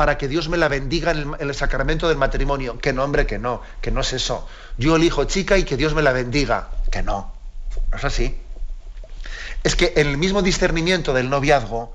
[0.00, 2.78] para que Dios me la bendiga en el, sacramento del matrimonio.
[2.78, 4.48] Que no, hombre, que no, que no es eso.
[4.78, 6.70] Yo elijo chica y que Dios me la bendiga.
[6.90, 7.34] Que no,
[7.90, 8.34] no es así.
[9.62, 11.94] Es que en el mismo discernimiento del noviazgo,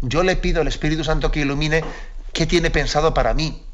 [0.00, 1.82] yo le pido al Espíritu Santo que ilumine
[2.32, 3.64] qué tiene pensado para mí,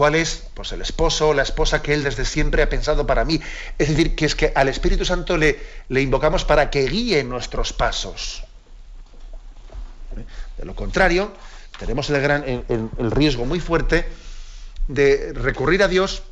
[0.00, 3.26] cuál es pues, el esposo o la esposa que Él desde siempre ha pensado para
[3.26, 3.38] mí.
[3.76, 5.58] Es decir, que es que al Espíritu Santo le,
[5.90, 8.42] invocamos para que guíe nuestros pasos.
[10.56, 11.32] De lo contrario,
[11.78, 14.08] tenemos el, gran, el, riesgo muy fuerte
[14.88, 16.22] de recurrir a Dios,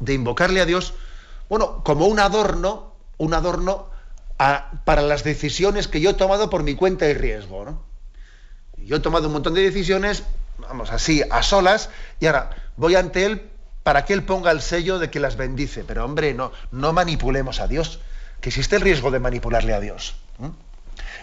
[0.00, 0.94] de invocarle a Dios,
[1.48, 3.88] bueno, como un adorno, un adorno
[4.84, 7.64] para las decisiones que yo he tomado por mi cuenta y riesgo.
[7.64, 7.84] ¿no?
[8.78, 10.24] Yo he tomado un montón de decisiones,
[10.58, 11.90] vamos, así, a solas,
[12.20, 13.50] y ahora voy ante Él
[13.82, 15.84] para que Él ponga el sello de que las bendice.
[15.84, 18.00] Pero hombre, no, no manipulemos a Dios,
[18.40, 20.16] que existe el riesgo de manipularle a Dios.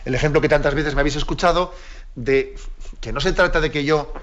[0.05, 1.73] El ejemplo que tantas veces me habéis escuchado
[2.15, 2.55] de
[2.99, 4.13] que no se trata de que yo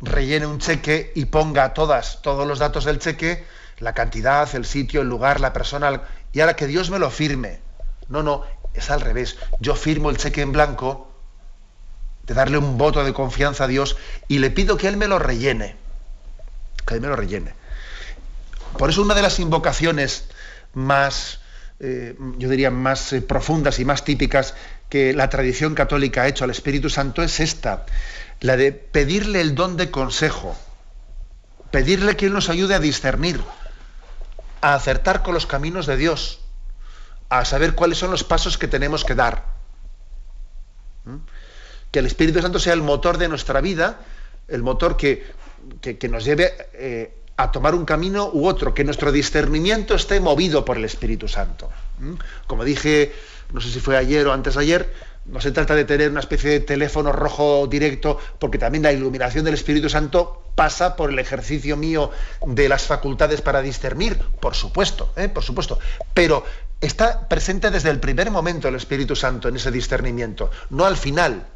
[0.00, 3.44] rellene un cheque y ponga todas, todos los datos del cheque,
[3.78, 6.02] la cantidad, el sitio, el lugar, la persona,
[6.32, 7.60] y ahora que Dios me lo firme.
[8.08, 8.44] No, no,
[8.74, 9.38] es al revés.
[9.60, 11.09] Yo firmo el cheque en blanco
[12.30, 13.96] de darle un voto de confianza a Dios
[14.28, 15.74] y le pido que Él me lo rellene.
[16.86, 17.54] Que Él me lo rellene.
[18.78, 20.28] Por eso una de las invocaciones
[20.72, 21.40] más,
[21.80, 24.54] eh, yo diría, más eh, profundas y más típicas
[24.88, 27.84] que la tradición católica ha hecho al Espíritu Santo es esta,
[28.38, 30.56] la de pedirle el don de consejo,
[31.72, 33.40] pedirle que Él nos ayude a discernir,
[34.60, 36.38] a acertar con los caminos de Dios,
[37.28, 39.46] a saber cuáles son los pasos que tenemos que dar.
[41.90, 44.00] Que el Espíritu Santo sea el motor de nuestra vida,
[44.48, 45.24] el motor que,
[46.08, 50.76] nos lleve eh, a tomar un camino u otro, que nuestro discernimiento esté movido por
[50.76, 51.70] el Espíritu Santo.
[51.98, 52.14] ¿Mm?
[52.46, 53.12] Como dije,
[53.52, 54.92] no sé si fue ayer o antes de ayer,
[55.26, 59.44] no se trata de tener una especie de teléfono rojo directo, porque también la iluminación
[59.44, 62.10] del Espíritu Santo pasa por el ejercicio mío
[62.46, 65.28] de las facultades para discernir, por supuesto, ¿eh?
[65.28, 65.78] por supuesto.
[66.14, 66.44] Pero
[66.80, 71.46] está presente desde el primer momento el Espíritu Santo en ese discernimiento, no al final,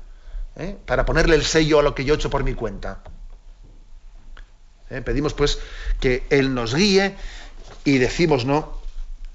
[0.57, 0.77] ¿eh?
[0.87, 3.03] para ponerle el sello a lo que yo he hecho por mi cuenta.
[4.91, 5.03] ¿Eh?
[5.03, 5.59] Pedimos pues
[6.01, 7.15] que Él nos guíe
[7.85, 8.81] y decimos, ¿no?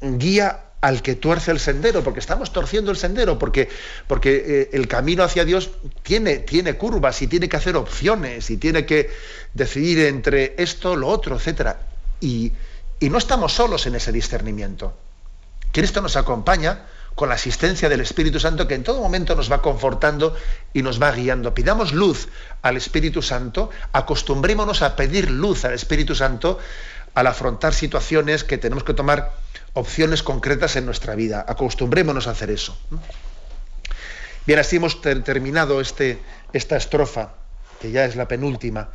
[0.01, 3.67] Guía al que tuerce el sendero, porque estamos torciendo el sendero, porque,
[4.07, 5.72] porque eh, el camino hacia Dios
[6.03, 9.09] tiene, tiene curvas y tiene que hacer opciones y tiene que
[9.53, 11.76] decidir entre esto, lo otro, etc.
[12.22, 12.53] Y,
[12.99, 14.95] y no estamos solos en ese discernimiento.
[15.74, 16.86] Cristo nos acompaña
[17.20, 20.38] con la asistencia del Espíritu Santo que en todo momento nos va confortando
[20.72, 21.53] y nos va guiando.
[21.53, 22.30] Pidamos luz
[22.61, 26.59] al Espíritu Santo, acostumbrémonos a pedir luz al Espíritu Santo
[27.15, 29.34] al afrontar situaciones que tenemos que tomar
[29.74, 31.43] opciones concretas en nuestra vida.
[31.45, 32.78] Acostumbrémonos a hacer eso.
[34.45, 36.20] Bien, así hemos terminado este,
[36.53, 37.34] esta estrofa,
[37.82, 38.91] que ya es la penúltima.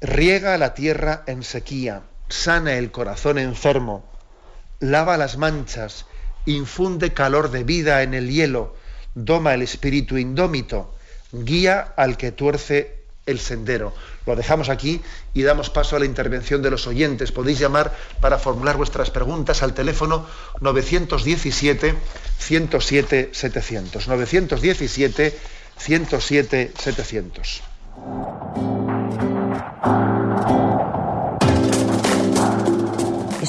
[0.00, 4.10] Riega la tierra en sequía, sana el corazón enfermo,
[4.80, 6.06] lava las manchas,
[6.46, 8.74] infunde calor de vida en el hielo,
[9.14, 10.94] doma el espíritu indómito,
[11.32, 13.94] guía al que tuerce el sendero.
[14.26, 15.00] Lo dejamos aquí
[15.32, 17.32] y damos paso a la intervención de los oyentes.
[17.32, 20.26] Podéis llamar para formular vuestras preguntas al teléfono
[20.60, 21.94] 917
[22.38, 23.30] 107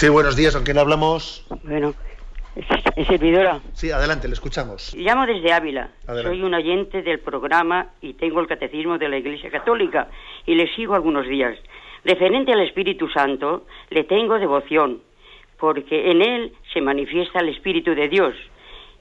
[0.00, 1.46] Sí, buenos días, ¿con quién hablamos?
[1.62, 1.92] Bueno,
[2.96, 3.60] ¿es servidora?
[3.74, 4.94] Sí, adelante, le escuchamos.
[4.94, 5.90] Llamo desde Ávila.
[6.06, 10.08] Soy un oyente del programa y tengo el catecismo de la Iglesia Católica
[10.46, 11.58] y le sigo algunos días.
[12.02, 15.02] Referente al Espíritu Santo, le tengo devoción,
[15.58, 18.34] porque en él se manifiesta el Espíritu de Dios.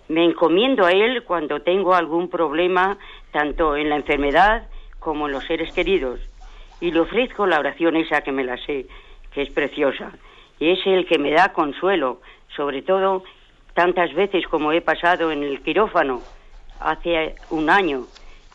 [0.10, 2.98] Me encomiendo a él cuando tengo algún problema,
[3.32, 4.68] tanto en la enfermedad
[5.00, 6.20] como en los seres queridos,
[6.82, 8.86] y le ofrezco la oración esa que me la sé,
[9.32, 10.12] que es preciosa
[10.60, 12.22] y es el que me da consuelo,
[12.56, 13.24] sobre todo
[13.74, 16.22] tantas veces como he pasado en el quirófano
[16.80, 18.04] hace un año.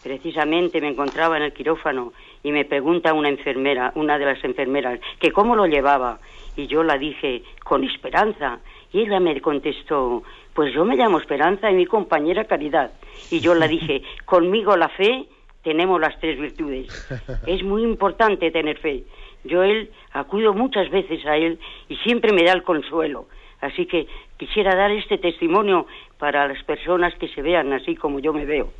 [0.03, 5.01] Precisamente me encontraba en el quirófano y me pregunta una enfermera, una de las enfermeras,
[5.19, 6.19] que cómo lo llevaba.
[6.57, 8.59] Y yo la dije, con esperanza.
[8.93, 12.93] Y ella me contestó, pues yo me llamo Esperanza y mi compañera Caridad.
[13.31, 15.27] Y yo la dije, conmigo la fe
[15.63, 16.87] tenemos las tres virtudes.
[17.47, 19.05] Es muy importante tener fe.
[19.45, 23.29] Yo él acudo muchas veces a él y siempre me da el consuelo.
[23.61, 25.87] Así que quisiera dar este testimonio
[26.19, 28.71] para las personas que se vean así como yo me veo.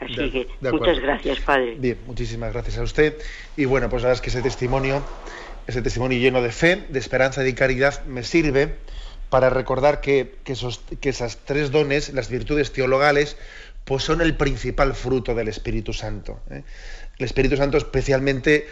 [0.00, 1.76] Así que muchas gracias, Padre.
[1.78, 3.16] Bien, muchísimas gracias a usted.
[3.56, 5.02] Y bueno, pues la verdad es que ese testimonio,
[5.66, 8.76] ese testimonio lleno de fe, de esperanza y de caridad me sirve
[9.28, 13.36] para recordar que, esos, que esas tres dones, las virtudes teologales,
[13.84, 16.40] pues son el principal fruto del Espíritu Santo.
[16.50, 16.62] ¿eh?
[17.18, 18.66] El Espíritu Santo especialmente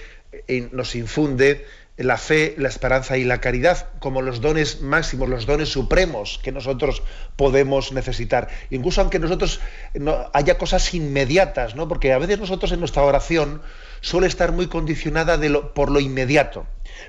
[0.73, 1.67] nos infunde
[1.97, 6.53] la fe, la esperanza y la caridad como los dones máximos, los dones supremos que
[6.53, 7.03] nosotros
[7.37, 8.49] podemos necesitar.
[8.71, 9.61] Incluso aunque nosotros
[9.95, 11.89] no, haya cosas inmediatas, ¿no?
[11.89, 13.63] Porque a veces nosotros en nuestra oración
[14.03, 15.39] suele estar muy condicionada
[15.75, 16.67] por lo inmediato,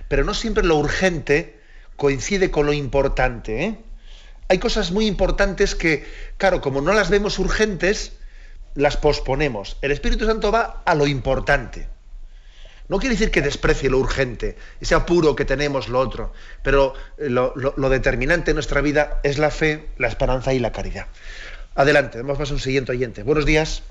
[0.08, 1.60] pero no siempre lo urgente
[1.98, 3.66] coincide con lo importante.
[3.66, 3.78] ¿eh?
[4.48, 6.06] Hay cosas muy importantes que,
[6.38, 8.14] claro, como no las vemos urgentes,
[8.76, 9.78] las posponemos.
[9.82, 11.90] El Espíritu Santo va a lo importante.
[12.90, 16.32] No quiere decir que desprecie lo urgente, ese apuro que tenemos, lo otro,
[16.64, 17.52] pero eh, lo,
[17.90, 21.08] determinante en nuestra vida es la fe, la esperanza y la caridad.
[21.76, 23.24] Adelante, damos paso a un siguiente oyente.
[23.24, 23.84] Buenos días.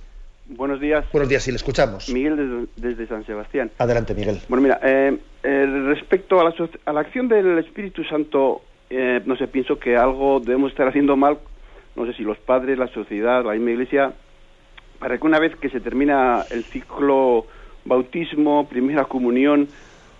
[0.48, 1.04] Buenos días.
[1.12, 2.08] Buenos días, sí, le escuchamos.
[2.08, 3.70] Miguel desde, San Sebastián.
[3.78, 4.40] Adelante, Miguel.
[4.48, 6.44] Bueno, mira, eh, eh, respecto a
[6.92, 11.38] la, acción del Espíritu Santo, no sé, pienso que algo debemos estar haciendo mal,
[11.96, 14.12] no sé si los padres, la sociedad, la misma iglesia,
[14.98, 17.46] para que una vez que se termina el ciclo
[17.86, 19.68] bautismo, primera comunión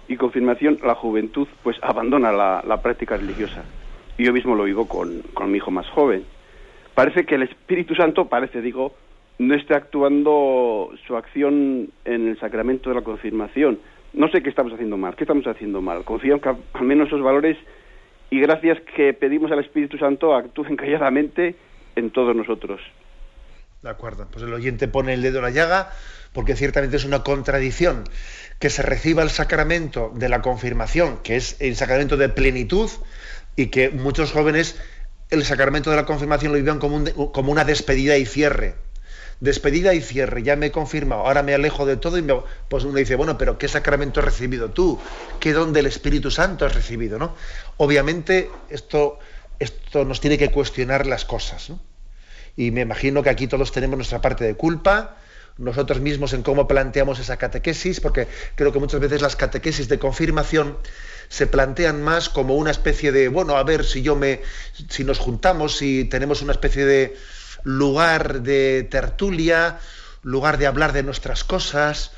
[0.09, 3.64] y confirmación, la juventud pues abandona la, práctica religiosa.
[4.19, 6.25] Y yo mismo lo vivo con, con, mi hijo más joven.
[6.95, 8.95] Parece que el Espíritu Santo, parece, digo,
[9.39, 13.79] no está actuando su acción en el sacramento de la confirmación.
[14.14, 16.05] No sé qué estamos haciendo mal, qué estamos haciendo mal.
[16.05, 17.59] Confío en que al menos esos valores
[18.31, 21.55] y gracias que pedimos al Espíritu Santo actúen calladamente
[21.95, 22.81] en todos nosotros.
[23.87, 25.93] De acuerdo, pues el oyente pone el dedo en la llaga
[26.32, 28.03] porque ciertamente es una contradicción
[28.59, 32.91] que se reciba el sacramento de la confirmación, que es el sacramento de plenitud,
[33.55, 34.74] y que muchos jóvenes
[35.30, 38.74] el sacramento de la confirmación lo vivan como, una despedida y cierre.
[39.39, 42.26] Despedida y cierre, ya me he confirmado, ahora me alejo de todo y
[42.68, 44.99] pues uno dice, bueno, pero ¿qué sacramento has recibido tú?
[45.39, 47.20] ¿Qué don del Espíritu Santo has recibido?
[47.20, 47.37] ¿no?
[47.76, 49.20] Obviamente esto,
[49.61, 51.70] esto nos tiene que cuestionar las cosas.
[52.57, 55.17] Y me imagino que aquí todos tenemos nuestra parte de culpa,
[55.59, 59.99] nosotros mismos en cómo planteamos esa catequesis, porque creo que muchas veces las catequesis de
[59.99, 60.77] confirmación
[61.29, 64.43] se plantean más como una especie de, bueno, a ver si yo me,
[64.89, 67.17] si nos juntamos, si tenemos una especie de
[67.63, 69.79] lugar de tertulia,
[70.23, 72.13] lugar de hablar de nuestras cosas,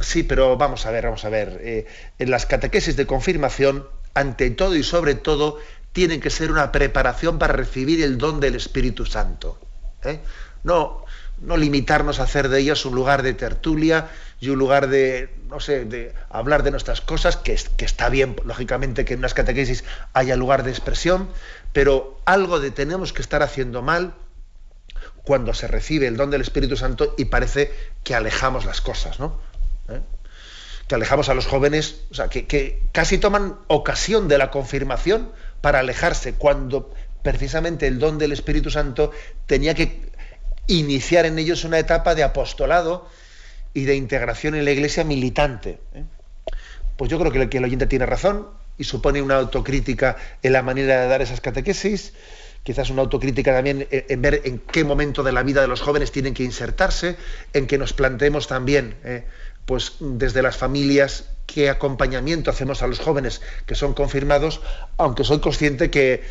[0.00, 1.86] sí, pero vamos a ver, vamos a ver, eh,
[2.18, 5.58] en las catequesis de confirmación, ante todo y sobre todo,
[5.92, 9.58] tienen que ser una preparación para recibir el don del Espíritu Santo.
[10.02, 10.20] ¿eh?
[10.64, 11.04] No,
[11.40, 14.08] no limitarnos a hacer de ellas un lugar de tertulia
[14.40, 19.04] y un lugar de, no sé, de hablar de nuestras cosas, que, está bien, lógicamente,
[19.04, 19.84] que en unas catequesis
[20.14, 21.28] haya lugar de expresión,
[21.72, 24.14] pero algo de tenemos que estar haciendo mal
[25.24, 27.72] cuando se recibe el don del Espíritu Santo y parece
[28.02, 29.38] que alejamos las cosas, ¿no?
[29.88, 30.00] ¿Eh?
[30.88, 35.30] Que alejamos a los jóvenes, o sea, que casi toman ocasión de la confirmación
[35.62, 36.92] para alejarse, cuando
[37.22, 39.12] precisamente el don del Espíritu Santo
[39.46, 40.10] tenía que
[40.66, 43.08] iniciar en ellos una etapa de apostolado
[43.72, 45.78] y de integración en la iglesia militante.
[45.94, 46.04] ¿eh?
[46.96, 51.00] Pues yo creo que el, oyente tiene razón y supone una autocrítica en la manera
[51.00, 52.12] de dar esas catequesis,
[52.64, 56.12] quizás una autocrítica también en, ver en qué momento de la vida de los jóvenes
[56.12, 57.16] tienen que insertarse,
[57.52, 59.24] en que nos planteemos también, ¿eh?
[59.64, 64.60] pues desde las familias, qué acompañamiento hacemos a los jóvenes que son confirmados,
[64.96, 66.22] aunque soy consciente que,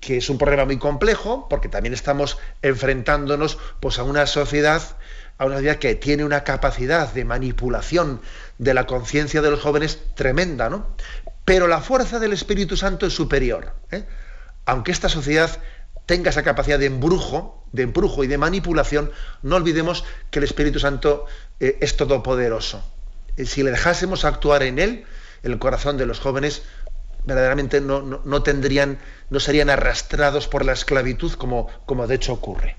[0.00, 4.82] es un problema muy complejo, porque también estamos enfrentándonos pues, a una sociedad,
[5.38, 8.20] a una sociedad que tiene una capacidad de manipulación
[8.58, 10.86] de la conciencia de los jóvenes tremenda, ¿no?
[11.44, 13.74] Pero la fuerza del Espíritu Santo es superior.
[13.90, 14.04] ¿eh?
[14.64, 15.50] Aunque esta sociedad
[16.06, 19.10] tenga esa capacidad de embrujo, de embrujo y de manipulación,
[19.42, 21.26] no olvidemos que el Espíritu Santo
[21.58, 22.84] eh, es todopoderoso.
[23.36, 25.04] Eh, si le dejásemos actuar en él,
[25.42, 26.64] el corazón de los jóvenes,
[27.24, 28.98] verdaderamente no, tendrían,
[29.30, 32.76] no serían arrastrados por la esclavitud como, como de hecho ocurre.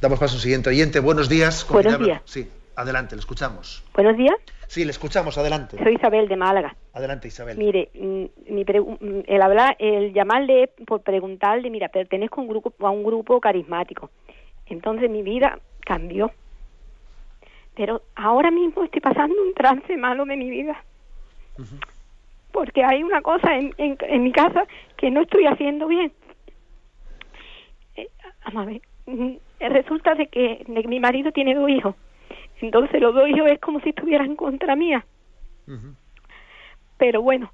[0.00, 1.00] Damos paso al siguiente oyente.
[1.00, 1.66] Buenos días.
[1.68, 2.20] Buenos días.
[2.26, 3.82] Sí, adelante, le escuchamos.
[3.94, 4.36] Buenos días.
[4.66, 5.78] Sí, le escuchamos, adelante.
[5.82, 6.76] Soy Isabel de Málaga.
[6.92, 7.56] Adelante, Isabel.
[7.56, 12.86] Mire, mm, mi mm, el hablar, el llamarle por preguntarle, mira, pertenezco a un grupo,
[12.86, 14.10] a un grupo carismático.
[14.66, 16.32] Entonces mi vida cambió.
[17.76, 20.82] Pero ahora mismo estoy pasando un trance malo de mi vida.
[22.52, 24.66] Porque hay una cosa en, en, mi casa
[24.96, 26.12] que no estoy haciendo bien.
[27.96, 28.08] Eh,
[28.44, 31.94] a ver, mm, resulta de que mi marido tiene dos hijos
[32.60, 35.04] entonces los dos hijos es como si estuvieran contra mía.
[36.98, 37.50] Pero bueno,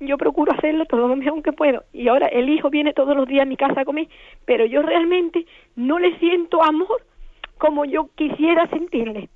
[0.00, 1.84] yo procuro hacerlo todo lo mejor que puedo.
[1.92, 4.08] Y ahora el hijo viene todos los días a mi casa a comer,
[4.44, 5.46] pero yo realmente
[5.76, 7.02] no le siento amor
[7.58, 9.28] como yo quisiera sentirle.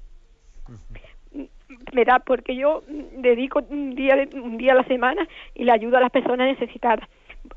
[1.92, 2.22] ¿Verdad?
[2.24, 2.82] Porque yo
[3.16, 7.08] dedico un día, un día a la semana y le ayudo a las personas necesitadas.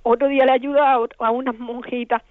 [0.03, 2.21] Otro día le ayudo a, a unas monjitas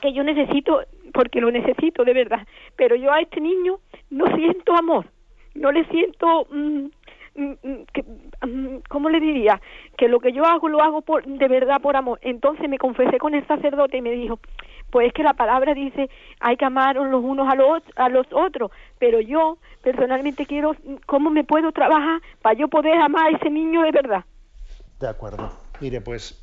[0.00, 0.82] que yo necesito,
[1.12, 2.46] porque lo necesito de verdad.
[2.76, 3.78] Pero yo a este niño
[4.10, 5.06] no siento amor,
[5.54, 6.86] no le siento, mm,
[7.34, 7.54] mm,
[8.46, 9.60] mm, ¿cómo le diría?
[9.96, 12.18] Que lo que yo hago lo hago por, de verdad por amor.
[12.22, 14.38] Entonces me confesé con el sacerdote y me dijo,
[14.90, 16.10] pues es que la palabra dice
[16.40, 20.76] hay que amar los unos a los, a los otros, pero yo personalmente quiero,
[21.06, 24.24] ¿cómo me puedo trabajar para yo poder amar a ese niño de verdad?
[24.98, 25.50] De acuerdo.
[25.80, 26.42] Mire, pues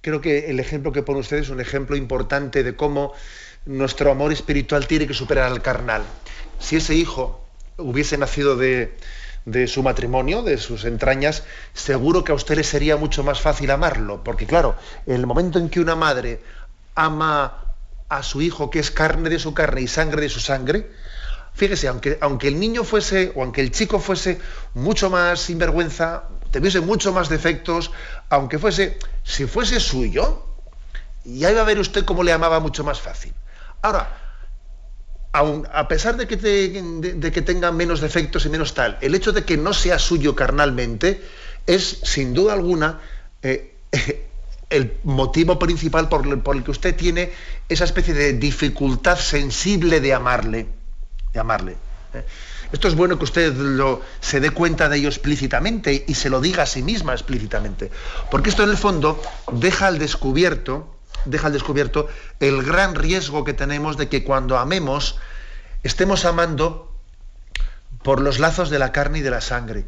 [0.00, 3.12] creo que el ejemplo que pone usted es un ejemplo importante de cómo
[3.64, 6.02] nuestro amor espiritual tiene que superar al carnal
[6.58, 7.44] si ese hijo
[7.76, 8.96] hubiese nacido de,
[9.66, 14.24] su matrimonio, de sus entrañas, seguro que a usted le sería mucho más fácil amarlo,
[14.24, 14.76] porque claro,
[15.06, 16.40] el momento en que una madre
[16.94, 17.63] ama
[18.16, 20.90] a su hijo, que es carne de su carne y sangre de su sangre,
[21.54, 24.40] fíjese, aunque, aunque el niño fuese, o aunque el chico fuese
[24.74, 27.90] mucho más sinvergüenza, tuviese mucho más defectos,
[28.28, 30.46] aunque fuese, si fuese suyo,
[31.24, 33.32] ya iba a ver usted cómo le amaba mucho más fácil.
[33.82, 34.24] Ahora,
[35.32, 39.44] a pesar de que, de, que tenga menos defectos y menos tal, el hecho de
[39.44, 41.20] que no sea suyo carnalmente
[41.66, 43.00] es, sin duda alguna,
[43.42, 43.74] eh,
[44.70, 47.32] el motivo principal por, el que usted tiene
[47.68, 50.66] esa especie de dificultad sensible de amarle.
[51.32, 51.76] De amarle.
[52.14, 52.24] ¿eh?
[52.72, 53.54] Esto es bueno que usted
[54.20, 57.90] se dé cuenta de ello explícitamente y se lo diga a sí misma explícitamente.
[58.30, 60.90] Porque esto en el fondo deja al descubierto
[61.24, 62.08] deja al descubierto
[62.40, 65.18] el gran riesgo que tenemos de que cuando amemos
[65.82, 66.92] estemos amando
[68.02, 69.86] por los lazos de la carne y de la sangre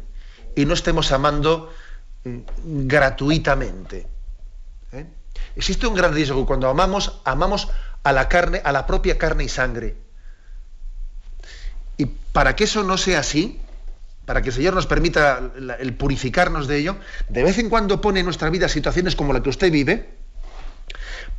[0.55, 1.71] y no estemos amando
[2.23, 4.07] mm, gratuitamente.
[4.91, 5.05] ¿Eh?
[5.55, 7.69] Existe un gran riesgo cuando amamos, amamos
[8.03, 9.97] a la carne, a la propia carne y sangre.
[11.97, 13.59] Y para que eso no sea así,
[14.25, 16.97] para que el Señor nos permita el purificarnos de ello,
[17.29, 20.09] de vez en cuando pone en nuestra vida situaciones como la que usted vive,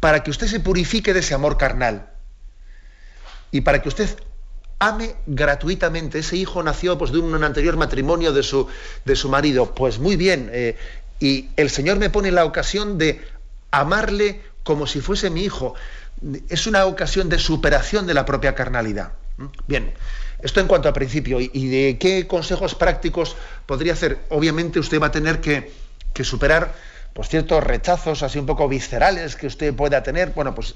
[0.00, 2.10] para que usted se purifique de ese amor carnal
[3.50, 4.08] y para que usted
[4.78, 6.20] ame gratuitamente.
[6.20, 8.68] Ese hijo nació pues, de un, anterior matrimonio de su,
[9.04, 9.74] de su, marido.
[9.74, 10.50] Pues muy bien.
[10.52, 10.76] Eh,
[11.20, 13.20] y el Señor me pone la ocasión de
[13.70, 15.74] amarle como si fuese mi hijo.
[16.48, 19.12] Es una ocasión de superación de la propia carnalidad.
[19.66, 19.94] Bien,
[20.42, 21.38] esto en cuanto a principio.
[21.40, 24.18] ¿Y de qué consejos prácticos podría hacer?
[24.30, 25.72] Obviamente usted va a tener que,
[26.12, 26.74] que superar
[27.26, 30.32] ciertos rechazos así un poco viscerales que usted pueda tener.
[30.34, 30.74] Bueno, pues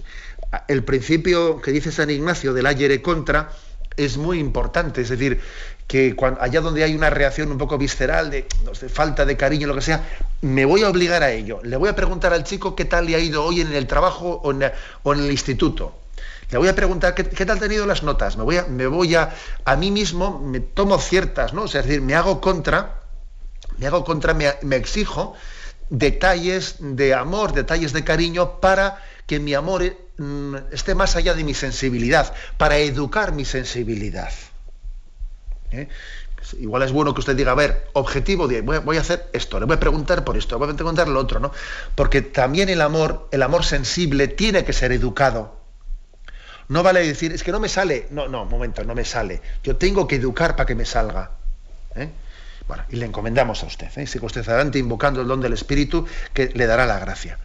[0.69, 3.51] el principio que dice San Ignacio del ayer contra
[3.97, 5.41] es muy importante, es decir,
[5.93, 8.47] que allá donde hay una reacción un poco visceral de,
[8.89, 10.03] falta de cariño, lo que sea,
[10.41, 11.61] me voy a obligar a ello.
[11.63, 14.41] Le voy a preguntar al chico qué tal le ha ido hoy en el trabajo
[14.43, 15.95] o en, el instituto.
[16.49, 18.39] Le voy a preguntar qué, tal han tenido las notas.
[18.39, 19.35] Me voy a, me voy a,
[19.67, 21.67] a mí mismo, me tomo ciertas, ¿no?
[21.67, 23.03] es decir, me hago contra,
[23.77, 25.35] me hago contra, me exijo
[25.91, 31.45] detalles de amor, detalles de cariño para que mi amor mm, esté más allá de
[31.45, 34.33] mi sensibilidad, para educar mi sensibilidad.
[35.73, 35.89] ¿Eh?
[36.59, 38.49] Igual es bueno que usted diga, a ver, objetivo,
[38.85, 41.41] voy, a hacer esto, le voy a preguntar por esto, voy a preguntar lo otro,
[41.41, 41.53] ¿no?
[41.95, 45.61] Porque también el amor, el amor sensible tiene que ser educado.
[46.69, 48.07] No vale decir, es que no me sale.
[48.11, 49.41] No, no, momento, no me sale.
[49.63, 51.31] Yo tengo que educar para que me salga.
[51.95, 52.09] ¿eh?
[52.67, 54.07] Bueno, y le encomendamos a usted, ¿eh?
[54.07, 57.39] siga usted adelante invocando el don del Espíritu que le dará la gracia.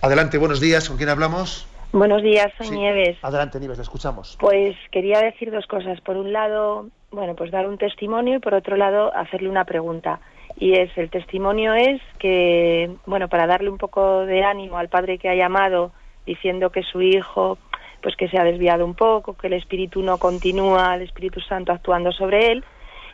[0.00, 1.66] Adelante, buenos días, ¿con quién hablamos?
[1.92, 3.16] Buenos días, soy Nieves.
[3.22, 4.36] Adelante, Nieves, le escuchamos.
[4.38, 6.00] Pues quería decir dos cosas.
[6.02, 10.20] Por un lado, bueno, pues dar un testimonio y por otro lado, hacerle una pregunta.
[10.58, 15.18] Y es, el testimonio es que, bueno, para darle un poco de ánimo al padre
[15.18, 15.92] que ha llamado
[16.26, 17.56] diciendo que su hijo,
[18.02, 21.72] pues que se ha desviado un poco, que el Espíritu no continúa, el Espíritu Santo
[21.72, 22.64] actuando sobre él,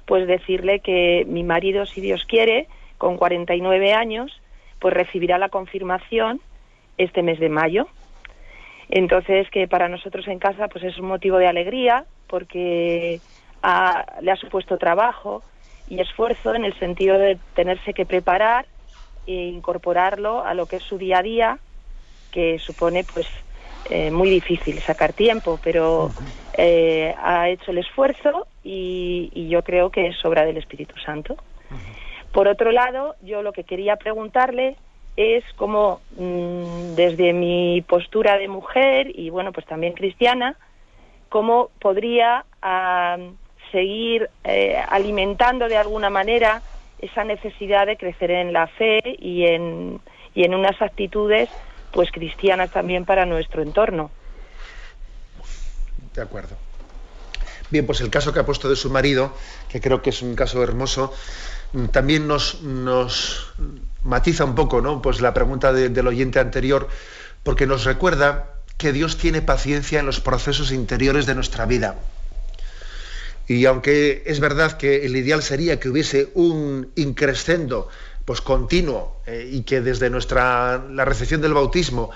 [0.04, 2.66] pues decirle que mi marido, si Dios quiere,
[2.98, 4.32] con 49 años,
[4.80, 6.40] pues recibirá la confirmación
[6.98, 7.86] este mes de mayo.
[8.88, 13.20] Entonces, que para nosotros en casa pues es un motivo de alegría porque
[14.20, 15.42] le ha supuesto trabajo
[15.86, 18.66] y esfuerzo en el sentido de tenerse que preparar
[19.26, 21.58] e incorporarlo a lo que es su día a día,
[22.30, 23.26] que supone pues
[23.86, 26.14] eh, muy difícil sacar tiempo, pero
[26.56, 31.36] eh, ha hecho el esfuerzo y, yo creo que es obra del Espíritu Santo.
[32.32, 34.76] Por otro lado, yo lo que quería preguntarle
[35.16, 40.56] es cómo mm, desde mi postura de mujer y bueno, pues también cristiana,
[41.28, 42.44] cómo podría
[43.70, 46.62] seguir eh, alimentando de alguna manera
[46.98, 50.00] esa necesidad de crecer en la fe y en,
[50.34, 51.50] y en unas actitudes
[51.92, 54.10] pues cristianas también para nuestro entorno.
[56.14, 56.56] De acuerdo.
[57.70, 59.32] Bien, pues el caso que ha puesto de su marido,
[59.68, 61.12] que creo que es un caso hermoso,
[61.72, 63.52] mm, también nos, nos
[64.04, 65.02] matiza un poco, ¿no?
[65.02, 66.88] Pues la pregunta del oyente anterior,
[67.42, 71.96] porque nos recuerda que Dios tiene paciencia en los procesos interiores de nuestra vida.
[73.46, 77.88] Y aunque es verdad que el ideal sería que hubiese un increscendo
[78.24, 82.10] pues continuo eh, y que desde nuestra la recepción del bautismo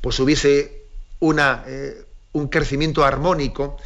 [0.00, 0.84] pues hubiese
[1.18, 3.76] una, eh, un crecimiento armónico,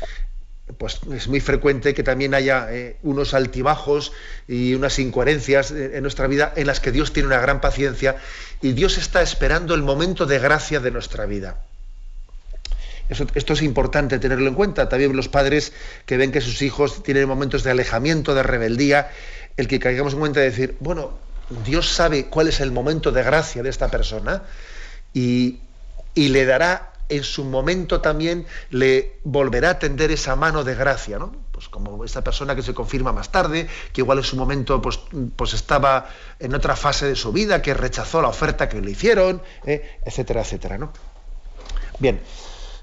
[0.79, 4.13] pues es muy frecuente que también haya eh, unos altibajos
[4.49, 8.17] y unas incoherencias en nuestra vida en las que Dios tiene una gran paciencia
[8.63, 11.59] y Dios está esperando el momento de gracia de nuestra vida
[13.09, 14.89] esto es importante tenerlo en cuenta.
[14.89, 15.73] También los padres
[16.07, 19.11] que ven que sus hijos tienen momentos de alejamiento, de rebeldía,
[19.57, 21.19] el que caigamos en cuenta de decir, bueno,
[21.65, 24.43] Dios sabe cuál es el momento de gracia de esta persona
[25.13, 25.61] y,
[26.15, 31.33] le dará en su momento también, le volverá a tender esa mano de gracia, ¿no?
[31.53, 35.01] Pues como esta persona que se confirma más tarde, que igual en su momento pues,
[35.37, 39.43] pues estaba en otra fase de su vida, que rechazó la oferta que le hicieron,
[39.65, 39.99] ¿eh?
[40.05, 40.93] etcétera, etcétera, ¿no?
[41.99, 42.21] Bien,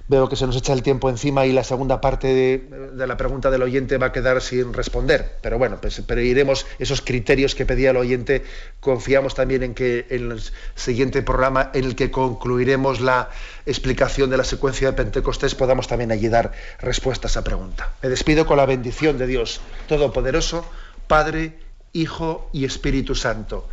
[0.07, 3.49] Veo que se nos echa el tiempo encima y la segunda parte de, la pregunta
[3.49, 5.37] del oyente va a quedar sin responder.
[5.41, 8.43] Pero bueno, pues, pero iremos esos criterios que pedía el oyente.
[8.79, 10.41] Confiamos también en que en el
[10.75, 13.29] siguiente programa en el que concluiremos la
[13.65, 17.93] explicación de la secuencia de Pentecostés podamos también allí dar respuesta a esa pregunta.
[18.01, 20.65] Me despido con la bendición de Dios Todopoderoso,
[21.07, 21.59] Padre,
[21.93, 23.67] Hijo y Espíritu Santo.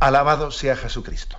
[0.00, 1.38] Alabado sea Jesucristo.